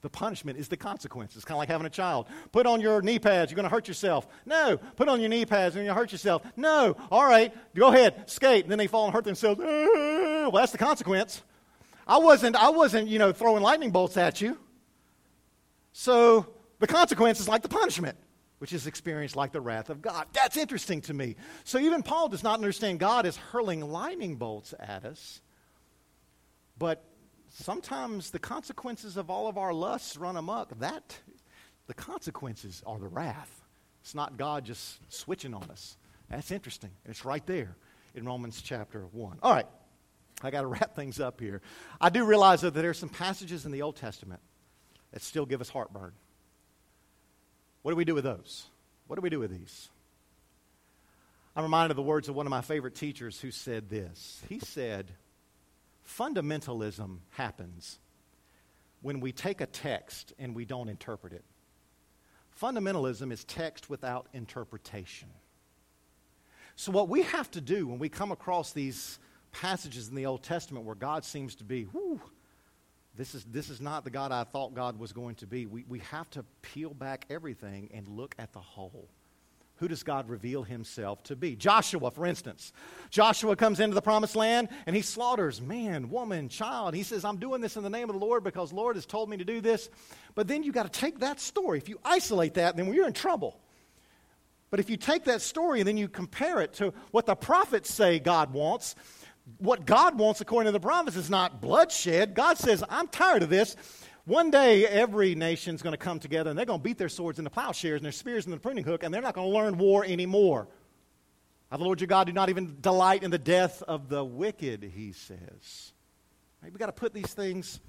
The 0.00 0.10
punishment 0.10 0.58
is 0.58 0.68
the 0.68 0.76
consequences. 0.76 1.36
It's 1.36 1.44
kind 1.46 1.56
of 1.56 1.60
like 1.60 1.68
having 1.68 1.86
a 1.86 1.90
child. 1.90 2.26
Put 2.52 2.66
on 2.66 2.80
your 2.80 3.00
knee 3.00 3.18
pads, 3.18 3.50
you're 3.50 3.56
going 3.56 3.64
to 3.64 3.74
hurt 3.74 3.88
yourself. 3.88 4.26
No. 4.44 4.76
Put 4.96 5.08
on 5.08 5.20
your 5.20 5.30
knee 5.30 5.46
pads, 5.46 5.76
and 5.76 5.84
you're 5.84 5.94
going 5.94 5.96
to 5.96 6.00
hurt 6.00 6.12
yourself. 6.12 6.42
No. 6.56 6.96
All 7.10 7.24
right, 7.24 7.54
go 7.74 7.88
ahead, 7.88 8.28
skate. 8.28 8.64
And 8.64 8.70
then 8.72 8.78
they 8.78 8.86
fall 8.86 9.06
and 9.06 9.14
hurt 9.14 9.24
themselves. 9.24 9.60
Well, 9.60 10.50
that's 10.50 10.72
the 10.72 10.78
consequence. 10.78 11.42
I 12.06 12.18
wasn't, 12.18 12.56
I 12.56 12.68
wasn't, 12.70 13.08
you 13.08 13.18
know, 13.18 13.32
throwing 13.32 13.62
lightning 13.62 13.92
bolts 13.92 14.16
at 14.18 14.40
you. 14.40 14.58
So 15.92 16.48
the 16.84 16.92
consequence 16.92 17.40
is 17.40 17.48
like 17.48 17.62
the 17.62 17.68
punishment, 17.70 18.14
which 18.58 18.74
is 18.74 18.86
experienced 18.86 19.36
like 19.36 19.52
the 19.52 19.60
wrath 19.62 19.88
of 19.88 20.02
God. 20.02 20.26
That's 20.34 20.58
interesting 20.58 21.00
to 21.02 21.14
me. 21.14 21.36
So 21.64 21.78
even 21.78 22.02
Paul 22.02 22.28
does 22.28 22.42
not 22.42 22.56
understand 22.56 22.98
God 22.98 23.24
as 23.24 23.38
hurling 23.38 23.80
lightning 23.80 24.36
bolts 24.36 24.74
at 24.78 25.06
us, 25.06 25.40
but 26.76 27.02
sometimes 27.48 28.32
the 28.32 28.38
consequences 28.38 29.16
of 29.16 29.30
all 29.30 29.48
of 29.48 29.56
our 29.56 29.72
lusts 29.72 30.18
run 30.18 30.36
amok. 30.36 30.78
That, 30.80 31.18
the 31.86 31.94
consequences 31.94 32.82
are 32.84 32.98
the 32.98 33.08
wrath. 33.08 33.62
It's 34.02 34.14
not 34.14 34.36
God 34.36 34.66
just 34.66 34.98
switching 35.10 35.54
on 35.54 35.70
us. 35.70 35.96
That's 36.28 36.50
interesting. 36.50 36.90
It's 37.06 37.24
right 37.24 37.46
there 37.46 37.78
in 38.14 38.26
Romans 38.26 38.60
chapter 38.60 39.06
1. 39.10 39.38
All 39.42 39.54
right, 39.54 39.66
I 40.42 40.50
got 40.50 40.60
to 40.60 40.66
wrap 40.74 40.94
things 40.94 41.18
up 41.18 41.40
here. 41.40 41.62
I 41.98 42.10
do 42.10 42.26
realize 42.26 42.60
that 42.60 42.74
there 42.74 42.90
are 42.90 42.92
some 42.92 43.08
passages 43.08 43.64
in 43.64 43.72
the 43.72 43.80
Old 43.80 43.96
Testament 43.96 44.42
that 45.12 45.22
still 45.22 45.46
give 45.46 45.62
us 45.62 45.70
heartburn. 45.70 46.12
What 47.84 47.90
do 47.90 47.96
we 47.96 48.06
do 48.06 48.14
with 48.14 48.24
those? 48.24 48.64
What 49.08 49.16
do 49.16 49.20
we 49.20 49.28
do 49.28 49.38
with 49.38 49.50
these? 49.50 49.90
I'm 51.54 51.64
reminded 51.64 51.90
of 51.90 51.96
the 51.96 52.02
words 52.02 52.30
of 52.30 52.34
one 52.34 52.46
of 52.46 52.50
my 52.50 52.62
favorite 52.62 52.94
teachers 52.94 53.38
who 53.38 53.50
said 53.50 53.90
this. 53.90 54.40
He 54.48 54.58
said, 54.58 55.12
Fundamentalism 56.08 57.18
happens 57.32 57.98
when 59.02 59.20
we 59.20 59.32
take 59.32 59.60
a 59.60 59.66
text 59.66 60.32
and 60.38 60.54
we 60.54 60.64
don't 60.64 60.88
interpret 60.88 61.34
it. 61.34 61.44
Fundamentalism 62.58 63.30
is 63.30 63.44
text 63.44 63.90
without 63.90 64.28
interpretation. 64.32 65.28
So, 66.76 66.90
what 66.90 67.10
we 67.10 67.20
have 67.20 67.50
to 67.50 67.60
do 67.60 67.86
when 67.86 67.98
we 67.98 68.08
come 68.08 68.32
across 68.32 68.72
these 68.72 69.18
passages 69.52 70.08
in 70.08 70.14
the 70.14 70.24
Old 70.24 70.42
Testament 70.42 70.86
where 70.86 70.94
God 70.94 71.22
seems 71.22 71.54
to 71.56 71.64
be, 71.64 71.84
whoo, 71.84 72.18
this 73.16 73.34
is, 73.34 73.44
this 73.44 73.70
is 73.70 73.80
not 73.80 74.04
the 74.04 74.10
God 74.10 74.32
I 74.32 74.44
thought 74.44 74.74
God 74.74 74.98
was 74.98 75.12
going 75.12 75.36
to 75.36 75.46
be, 75.46 75.66
we, 75.66 75.84
we 75.88 76.00
have 76.10 76.28
to 76.30 76.44
peel 76.62 76.92
back 76.92 77.26
everything 77.30 77.90
and 77.94 78.08
look 78.08 78.34
at 78.38 78.52
the 78.52 78.60
whole. 78.60 79.08
Who 79.78 79.88
does 79.88 80.04
God 80.04 80.28
reveal 80.28 80.62
himself 80.62 81.22
to 81.24 81.36
be? 81.36 81.56
Joshua, 81.56 82.10
for 82.10 82.26
instance. 82.26 82.72
Joshua 83.10 83.56
comes 83.56 83.80
into 83.80 83.94
the 83.94 84.02
promised 84.02 84.36
land 84.36 84.68
and 84.86 84.94
he 84.94 85.02
slaughters 85.02 85.60
man, 85.60 86.10
woman, 86.10 86.48
child. 86.48 86.94
He 86.94 87.02
says, 87.02 87.24
I'm 87.24 87.38
doing 87.38 87.60
this 87.60 87.76
in 87.76 87.82
the 87.82 87.90
name 87.90 88.08
of 88.08 88.18
the 88.18 88.24
Lord 88.24 88.44
because 88.44 88.72
Lord 88.72 88.94
has 88.96 89.04
told 89.04 89.28
me 89.28 89.36
to 89.36 89.44
do 89.44 89.60
this. 89.60 89.90
But 90.36 90.46
then 90.46 90.62
you 90.62 90.70
got 90.70 90.92
to 90.92 91.00
take 91.00 91.20
that 91.20 91.40
story. 91.40 91.78
If 91.78 91.88
you 91.88 91.98
isolate 92.04 92.54
that, 92.54 92.76
then 92.76 92.92
you're 92.94 93.06
in 93.06 93.12
trouble. 93.12 93.58
But 94.70 94.80
if 94.80 94.90
you 94.90 94.96
take 94.96 95.24
that 95.24 95.40
story 95.40 95.80
and 95.80 95.88
then 95.88 95.96
you 95.96 96.08
compare 96.08 96.60
it 96.60 96.74
to 96.74 96.94
what 97.10 97.26
the 97.26 97.36
prophets 97.36 97.92
say 97.92 98.18
God 98.20 98.52
wants, 98.52 98.94
what 99.58 99.84
God 99.84 100.18
wants 100.18 100.40
according 100.40 100.66
to 100.66 100.72
the 100.72 100.80
promise 100.80 101.16
is 101.16 101.28
not 101.28 101.60
bloodshed. 101.60 102.34
God 102.34 102.58
says, 102.58 102.82
I'm 102.88 103.08
tired 103.08 103.42
of 103.42 103.50
this. 103.50 103.76
One 104.24 104.50
day, 104.50 104.86
every 104.86 105.34
nation's 105.34 105.82
going 105.82 105.92
to 105.92 105.98
come 105.98 106.18
together 106.18 106.48
and 106.48 106.58
they're 106.58 106.64
going 106.64 106.80
to 106.80 106.82
beat 106.82 106.96
their 106.96 107.10
swords 107.10 107.38
into 107.38 107.50
plowshares 107.50 107.98
and 107.98 108.04
their 108.04 108.12
spears 108.12 108.46
into 108.46 108.56
the 108.56 108.60
pruning 108.60 108.84
hook, 108.84 109.02
and 109.02 109.12
they're 109.12 109.20
not 109.20 109.34
going 109.34 109.50
to 109.50 109.54
learn 109.54 109.76
war 109.76 110.04
anymore. 110.04 110.66
I, 111.70 111.76
the 111.76 111.84
Lord 111.84 112.00
your 112.00 112.08
God, 112.08 112.26
do 112.26 112.32
not 112.32 112.48
even 112.48 112.78
delight 112.80 113.22
in 113.22 113.30
the 113.30 113.38
death 113.38 113.82
of 113.82 114.08
the 114.08 114.24
wicked, 114.24 114.82
he 114.94 115.12
says. 115.12 115.92
Right? 116.62 116.72
We've 116.72 116.78
got 116.78 116.86
to 116.86 116.92
put 116.92 117.12
these 117.12 117.34
things 117.34 117.80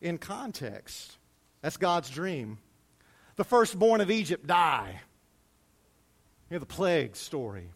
in 0.00 0.18
context. 0.18 1.16
That's 1.60 1.76
God's 1.76 2.10
dream. 2.10 2.58
The 3.36 3.44
firstborn 3.44 4.00
of 4.00 4.10
Egypt 4.10 4.46
die. 4.46 5.00
Know, 6.50 6.58
the 6.58 6.66
plague 6.66 7.16
story. 7.16 7.70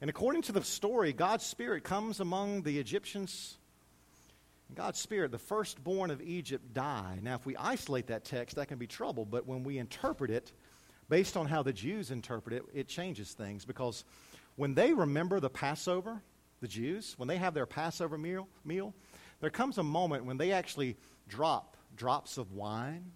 And 0.00 0.08
according 0.08 0.42
to 0.42 0.52
the 0.52 0.62
story, 0.62 1.12
God's 1.12 1.44
Spirit 1.44 1.84
comes 1.84 2.20
among 2.20 2.62
the 2.62 2.78
Egyptians 2.78 3.58
God's 4.74 4.98
Spirit, 4.98 5.30
the 5.30 5.38
firstborn 5.38 6.10
of 6.10 6.20
Egypt, 6.20 6.74
die. 6.74 7.18
Now, 7.22 7.34
if 7.36 7.46
we 7.46 7.56
isolate 7.56 8.08
that 8.08 8.24
text, 8.24 8.56
that 8.56 8.68
can 8.68 8.78
be 8.78 8.86
trouble, 8.86 9.24
but 9.24 9.46
when 9.46 9.64
we 9.64 9.78
interpret 9.78 10.30
it 10.30 10.52
based 11.08 11.36
on 11.36 11.46
how 11.46 11.62
the 11.62 11.72
Jews 11.72 12.10
interpret 12.10 12.54
it, 12.54 12.62
it 12.74 12.88
changes 12.88 13.32
things 13.32 13.64
because 13.64 14.04
when 14.56 14.74
they 14.74 14.92
remember 14.92 15.40
the 15.40 15.48
Passover, 15.48 16.20
the 16.60 16.68
Jews, 16.68 17.14
when 17.16 17.28
they 17.28 17.38
have 17.38 17.54
their 17.54 17.66
Passover 17.66 18.18
meal, 18.18 18.48
meal 18.64 18.94
there 19.40 19.50
comes 19.50 19.78
a 19.78 19.82
moment 19.82 20.24
when 20.24 20.36
they 20.36 20.52
actually 20.52 20.96
drop 21.28 21.76
drops 21.96 22.36
of 22.36 22.52
wine. 22.52 23.12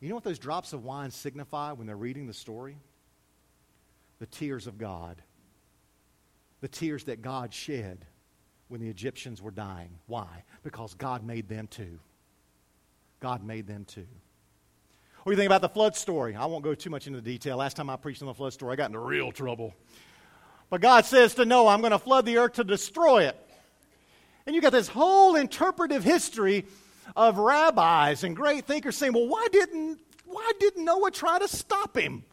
You 0.00 0.10
know 0.10 0.16
what 0.16 0.24
those 0.24 0.38
drops 0.38 0.72
of 0.72 0.84
wine 0.84 1.10
signify 1.10 1.72
when 1.72 1.86
they're 1.86 1.96
reading 1.96 2.26
the 2.26 2.34
story? 2.34 2.76
The 4.18 4.26
tears 4.26 4.66
of 4.66 4.76
God. 4.76 5.22
The 6.66 6.72
tears 6.72 7.04
that 7.04 7.22
God 7.22 7.54
shed 7.54 8.04
when 8.66 8.80
the 8.80 8.88
Egyptians 8.88 9.40
were 9.40 9.52
dying. 9.52 10.00
Why? 10.08 10.42
Because 10.64 10.94
God 10.94 11.24
made 11.24 11.48
them 11.48 11.68
too. 11.68 12.00
God 13.20 13.44
made 13.44 13.68
them 13.68 13.84
too. 13.84 14.08
What 15.22 15.30
do 15.30 15.30
you 15.30 15.36
think 15.36 15.46
about 15.46 15.60
the 15.60 15.68
flood 15.68 15.94
story? 15.94 16.34
I 16.34 16.46
won't 16.46 16.64
go 16.64 16.74
too 16.74 16.90
much 16.90 17.06
into 17.06 17.20
the 17.20 17.30
detail. 17.30 17.58
Last 17.58 17.76
time 17.76 17.88
I 17.88 17.94
preached 17.94 18.20
on 18.20 18.26
the 18.26 18.34
flood 18.34 18.52
story, 18.52 18.72
I 18.72 18.74
got 18.74 18.86
into 18.86 18.98
real 18.98 19.30
trouble. 19.30 19.76
But 20.68 20.80
God 20.80 21.04
says 21.04 21.36
to 21.36 21.44
Noah, 21.44 21.72
I'm 21.72 21.82
going 21.82 21.92
to 21.92 22.00
flood 22.00 22.26
the 22.26 22.38
earth 22.38 22.54
to 22.54 22.64
destroy 22.64 23.28
it. 23.28 23.36
And 24.44 24.56
you 24.56 24.60
got 24.60 24.72
this 24.72 24.88
whole 24.88 25.36
interpretive 25.36 26.02
history 26.02 26.66
of 27.14 27.38
rabbis 27.38 28.24
and 28.24 28.34
great 28.34 28.64
thinkers 28.64 28.96
saying, 28.96 29.12
well, 29.12 29.28
why 29.28 29.46
didn't, 29.52 30.00
why 30.24 30.50
didn't 30.58 30.84
Noah 30.84 31.12
try 31.12 31.38
to 31.38 31.46
stop 31.46 31.96
him? 31.96 32.24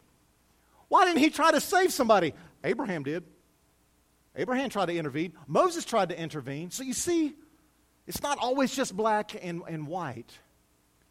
Why 0.88 1.06
didn't 1.06 1.20
he 1.20 1.30
try 1.30 1.52
to 1.52 1.62
save 1.62 1.94
somebody? 1.94 2.34
Abraham 2.64 3.04
did. 3.04 3.26
Abraham 4.36 4.70
tried 4.70 4.88
to 4.88 4.96
intervene. 4.96 5.34
Moses 5.48 5.86
tried 5.86 6.10
to 6.10 6.20
intervene. 6.20 6.72
So 6.72 6.84
you 6.84 6.94
see, 6.94 7.34
it's 8.08 8.22
not 8.22 8.38
always 8.40 8.76
just 8.76 8.96
black 8.96 9.36
and, 9.44 9.62
and 9.68 9.88
white. 9.88 10.32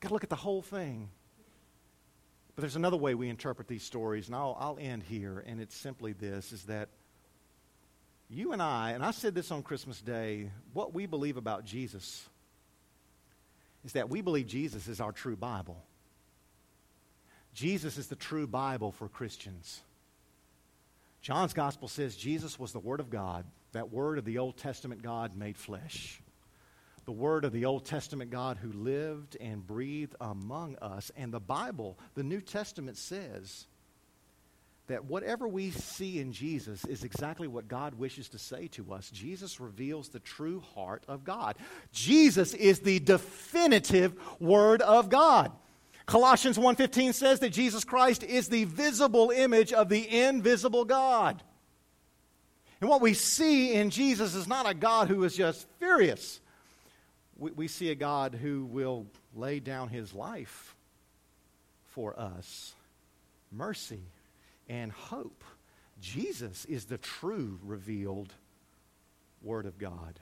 Got 0.01 0.09
to 0.09 0.15
look 0.15 0.25
at 0.25 0.31
the 0.31 0.37
whole 0.37 0.63
thing. 0.63 1.09
But 2.55 2.63
there's 2.63 2.77
another 2.77 2.97
way 2.97 3.15
we 3.15 3.29
interpret 3.29 3.69
these 3.69 3.83
stories, 3.83 4.27
and 4.27 4.37
I'll, 4.37 4.57
I'll 4.61 4.79
end 4.79 5.05
here, 5.05 5.43
and 5.47 5.61
it's 5.61 5.75
simply 5.75 6.13
this, 6.13 6.53
is 6.53 6.65
that 6.65 6.91
you 8.29 8.53
and 8.53 8.61
I, 8.61 8.91
and 8.91 9.05
I 9.05 9.11
said 9.11 9.35
this 9.35 9.51
on 9.51 9.63
Christmas 9.63 10.01
Day, 10.01 10.51
what 10.73 10.93
we 10.93 11.07
believe 11.07 11.37
about 11.37 11.65
Jesus 11.65 12.29
is 13.85 13.93
that 13.93 14.11
we 14.11 14.21
believe 14.21 14.47
Jesus 14.47 14.87
is 14.89 15.01
our 15.01 15.13
true 15.13 15.37
Bible. 15.37 15.83
Jesus 17.55 17.99
is 17.99 18.07
the 18.07 18.17
true 18.17 18.47
Bible 18.47 18.93
for 18.93 19.09
Christians. 19.09 19.81
John's 21.23 21.55
gospel 21.55 21.87
says 21.87 22.17
Jesus 22.17 22.59
was 22.59 22.73
the 22.73 22.81
Word 22.81 22.99
of 22.99 23.09
God, 23.09 23.47
that 23.73 23.93
Word 23.93 24.19
of 24.19 24.25
the 24.25 24.39
Old 24.39 24.57
Testament 24.57 25.03
God 25.03 25.37
made 25.37 25.57
flesh. 25.57 26.21
The 27.05 27.13
Word 27.13 27.45
of 27.45 27.53
the 27.53 27.65
Old 27.65 27.85
Testament 27.85 28.31
God 28.31 28.59
who 28.61 28.73
lived 28.73 29.37
and 29.41 29.65
breathed 29.65 30.17
among 30.21 30.77
us. 30.83 31.13
And 31.17 31.33
the 31.33 31.41
Bible, 31.41 31.97
the 32.15 32.25
New 32.25 32.41
Testament 32.41 32.97
says 32.97 33.67
that 34.89 35.05
whatever 35.05 35.47
we 35.47 35.71
see 35.71 36.19
in 36.19 36.33
Jesus 36.33 36.85
is 36.85 37.05
exactly 37.05 37.47
what 37.47 37.69
God 37.69 37.95
wishes 37.95 38.29
to 38.31 38.39
say 38.39 38.67
to 38.69 38.93
us. 38.93 39.09
Jesus 39.11 39.61
reveals 39.61 40.09
the 40.09 40.21
true 40.21 40.61
heart 40.75 41.05
of 41.07 41.25
God. 41.25 41.57
Jesus 41.93 42.53
is 42.53 42.81
the 42.81 42.99
definitive 42.99 44.15
Word 44.41 44.83
of 44.83 45.09
God. 45.09 45.53
Colossians 46.07 46.59
1:15 46.59 47.13
says 47.13 47.41
that 47.41 47.51
Jesus 47.51 47.85
Christ 47.85 48.23
is 48.23 48.49
the 48.49 48.65
visible 48.65 49.31
image 49.31 49.73
of 49.73 49.89
the 49.89 50.09
invisible 50.27 50.85
God. 50.85 51.43
And 52.81 52.91
what 52.91 53.01
we 53.01 53.15
see 53.15 53.75
in 53.75 53.91
Jesus 53.91 54.35
is 54.35 54.49
not 54.49 54.69
a 54.69 54.75
God 54.75 55.09
who 55.09 55.23
is 55.23 55.37
just 55.37 55.69
furious. 55.79 56.41
We, 57.37 57.53
we 57.53 57.69
see 57.69 57.91
a 57.91 57.95
God 57.95 58.35
who 58.35 58.65
will 58.65 59.07
lay 59.35 59.61
down 59.61 59.89
his 59.89 60.13
life 60.13 60.75
for 61.85 62.19
us. 62.19 62.75
Mercy 63.53 64.03
and 64.69 64.91
hope. 64.91 65.45
Jesus 66.01 66.65
is 66.65 66.87
the 66.87 66.99
true 66.99 67.61
revealed 67.63 68.33
Word 69.43 69.67
of 69.67 69.79
God. 69.79 70.19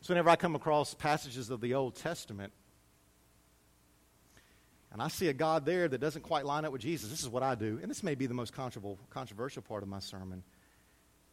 So, 0.00 0.14
whenever 0.14 0.30
I 0.30 0.36
come 0.36 0.54
across 0.54 0.94
passages 0.94 1.50
of 1.50 1.60
the 1.60 1.74
Old 1.74 1.96
Testament 1.96 2.52
and 4.92 5.02
I 5.02 5.08
see 5.08 5.28
a 5.28 5.32
God 5.32 5.66
there 5.66 5.86
that 5.86 6.00
doesn't 6.00 6.22
quite 6.22 6.46
line 6.46 6.64
up 6.64 6.72
with 6.72 6.80
Jesus, 6.80 7.10
this 7.10 7.20
is 7.20 7.28
what 7.28 7.42
I 7.42 7.54
do. 7.54 7.78
And 7.80 7.90
this 7.90 8.02
may 8.02 8.14
be 8.14 8.26
the 8.26 8.34
most 8.34 8.52
controversial 8.52 9.62
part 9.62 9.82
of 9.82 9.88
my 9.88 10.00
sermon. 10.00 10.42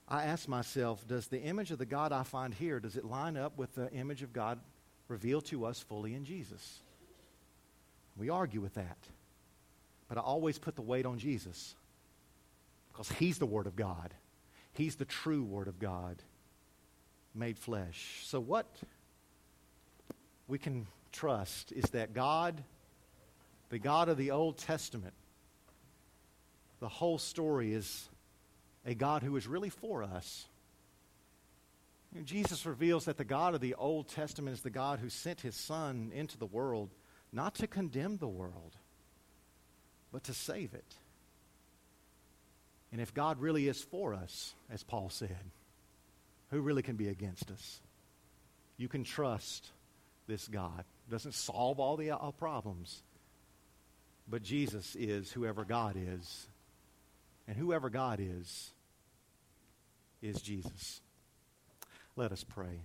I 0.07 0.25
ask 0.25 0.47
myself, 0.47 1.07
does 1.07 1.27
the 1.27 1.41
image 1.41 1.71
of 1.71 1.77
the 1.77 1.85
God 1.85 2.11
I 2.11 2.23
find 2.23 2.53
here, 2.53 2.79
does 2.79 2.95
it 2.95 3.05
line 3.05 3.37
up 3.37 3.57
with 3.57 3.73
the 3.75 3.91
image 3.91 4.21
of 4.21 4.33
God 4.33 4.59
revealed 5.07 5.45
to 5.45 5.65
us 5.65 5.79
fully 5.79 6.13
in 6.13 6.25
Jesus? 6.25 6.81
We 8.15 8.29
argue 8.29 8.61
with 8.61 8.75
that. 8.75 8.97
But 10.07 10.17
I 10.17 10.21
always 10.21 10.59
put 10.59 10.75
the 10.75 10.81
weight 10.81 11.05
on 11.05 11.17
Jesus 11.17 11.75
because 12.91 13.09
he's 13.09 13.39
the 13.39 13.45
Word 13.45 13.67
of 13.67 13.75
God. 13.75 14.13
He's 14.73 14.95
the 14.95 15.05
true 15.05 15.43
Word 15.43 15.67
of 15.67 15.79
God 15.79 16.21
made 17.33 17.57
flesh. 17.57 18.21
So, 18.25 18.39
what 18.39 18.67
we 20.47 20.57
can 20.57 20.87
trust 21.11 21.71
is 21.71 21.89
that 21.91 22.13
God, 22.13 22.63
the 23.69 23.79
God 23.79 24.09
of 24.09 24.17
the 24.17 24.31
Old 24.31 24.57
Testament, 24.57 25.13
the 26.79 26.87
whole 26.87 27.17
story 27.17 27.73
is 27.73 28.07
a 28.85 28.93
God 28.93 29.23
who 29.23 29.35
is 29.35 29.47
really 29.47 29.69
for 29.69 30.03
us. 30.03 30.45
Jesus 32.23 32.65
reveals 32.65 33.05
that 33.05 33.17
the 33.17 33.25
God 33.25 33.55
of 33.55 33.61
the 33.61 33.75
Old 33.75 34.07
Testament 34.07 34.53
is 34.53 34.61
the 34.61 34.69
God 34.69 34.99
who 34.99 35.09
sent 35.09 35.41
his 35.41 35.55
Son 35.55 36.11
into 36.13 36.37
the 36.37 36.45
world 36.45 36.89
not 37.33 37.55
to 37.55 37.67
condemn 37.67 38.17
the 38.17 38.27
world, 38.27 38.77
but 40.11 40.23
to 40.25 40.33
save 40.33 40.73
it. 40.73 40.95
And 42.91 43.01
if 43.01 43.13
God 43.13 43.41
really 43.41 43.67
is 43.67 43.81
for 43.81 44.13
us, 44.13 44.53
as 44.71 44.83
Paul 44.83 45.09
said, 45.09 45.51
who 46.51 46.61
really 46.61 46.83
can 46.83 46.95
be 46.95 47.09
against 47.09 47.51
us? 47.51 47.81
You 48.77 48.87
can 48.87 49.03
trust 49.03 49.71
this 50.27 50.47
God. 50.47 50.85
It 51.07 51.11
Doesn't 51.11 51.33
solve 51.33 51.79
all 51.79 51.97
the 51.97 52.11
uh, 52.11 52.31
problems, 52.31 53.01
but 54.27 54.41
Jesus 54.41 54.95
is 54.95 55.31
whoever 55.31 55.63
God 55.63 55.95
is. 55.97 56.47
And 57.47 57.55
whoever 57.55 57.89
God 57.89 58.19
is, 58.19 58.71
is 60.21 60.41
Jesus. 60.41 61.01
Let 62.15 62.31
us 62.31 62.43
pray. 62.43 62.81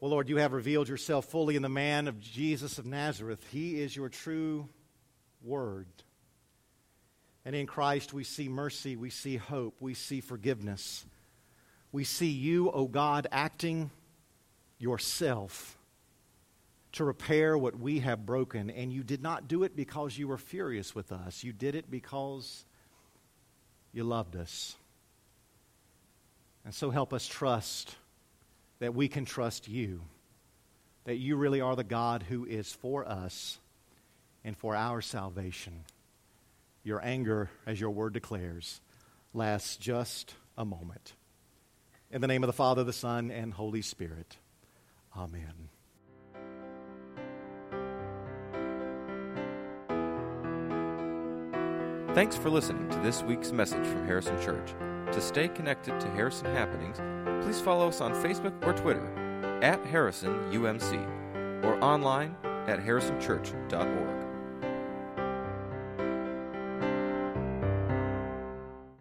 Well, 0.00 0.10
Lord, 0.10 0.28
you 0.28 0.36
have 0.36 0.52
revealed 0.52 0.88
yourself 0.88 1.26
fully 1.26 1.56
in 1.56 1.62
the 1.62 1.68
man 1.68 2.08
of 2.08 2.20
Jesus 2.20 2.78
of 2.78 2.86
Nazareth. 2.86 3.44
He 3.50 3.80
is 3.80 3.94
your 3.94 4.08
true 4.08 4.68
word. 5.42 5.86
And 7.44 7.54
in 7.54 7.66
Christ, 7.66 8.12
we 8.12 8.24
see 8.24 8.48
mercy, 8.48 8.96
we 8.96 9.10
see 9.10 9.36
hope, 9.36 9.76
we 9.80 9.94
see 9.94 10.20
forgiveness. 10.20 11.04
We 11.92 12.04
see 12.04 12.30
you, 12.30 12.68
O 12.68 12.72
oh 12.72 12.86
God, 12.86 13.26
acting 13.32 13.90
yourself 14.78 15.78
to 16.92 17.04
repair 17.04 17.56
what 17.56 17.78
we 17.78 18.00
have 18.00 18.26
broken. 18.26 18.70
And 18.70 18.92
you 18.92 19.02
did 19.02 19.22
not 19.22 19.48
do 19.48 19.62
it 19.62 19.76
because 19.76 20.16
you 20.18 20.28
were 20.28 20.38
furious 20.38 20.94
with 20.94 21.12
us, 21.12 21.44
you 21.44 21.52
did 21.52 21.74
it 21.74 21.90
because 21.90 22.64
you 23.92 24.04
loved 24.04 24.36
us. 24.36 24.76
And 26.64 26.74
so 26.74 26.90
help 26.90 27.12
us 27.12 27.26
trust 27.26 27.94
that 28.80 28.94
we 28.94 29.08
can 29.08 29.24
trust 29.24 29.68
you, 29.68 30.02
that 31.04 31.16
you 31.16 31.36
really 31.36 31.60
are 31.60 31.76
the 31.76 31.84
God 31.84 32.22
who 32.22 32.44
is 32.44 32.72
for 32.72 33.08
us 33.08 33.58
and 34.44 34.56
for 34.56 34.74
our 34.74 35.00
salvation. 35.00 35.84
Your 36.82 37.04
anger, 37.04 37.50
as 37.66 37.80
your 37.80 37.90
word 37.90 38.12
declares, 38.12 38.80
lasts 39.34 39.76
just 39.76 40.34
a 40.56 40.64
moment. 40.64 41.14
In 42.10 42.20
the 42.20 42.26
name 42.26 42.42
of 42.42 42.48
the 42.48 42.52
Father, 42.52 42.84
the 42.84 42.92
Son, 42.92 43.30
and 43.30 43.52
Holy 43.52 43.82
Spirit. 43.82 44.36
Amen. 45.16 45.70
Thanks 52.12 52.36
for 52.36 52.50
listening 52.50 52.88
to 52.88 52.98
this 52.98 53.22
week's 53.22 53.52
message 53.52 53.86
from 53.86 54.04
Harrison 54.04 54.38
Church. 54.42 54.74
To 55.12 55.20
stay 55.20 55.46
connected 55.46 56.00
to 56.00 56.10
Harrison 56.10 56.46
happenings, 56.46 56.96
please 57.44 57.60
follow 57.60 57.86
us 57.86 58.00
on 58.00 58.12
Facebook 58.14 58.52
or 58.66 58.72
Twitter 58.72 59.06
at 59.62 59.86
Harrison 59.86 60.34
UMC 60.50 61.64
or 61.64 61.80
online 61.84 62.34
at 62.66 62.80
harrisonchurch.org. 62.80 64.19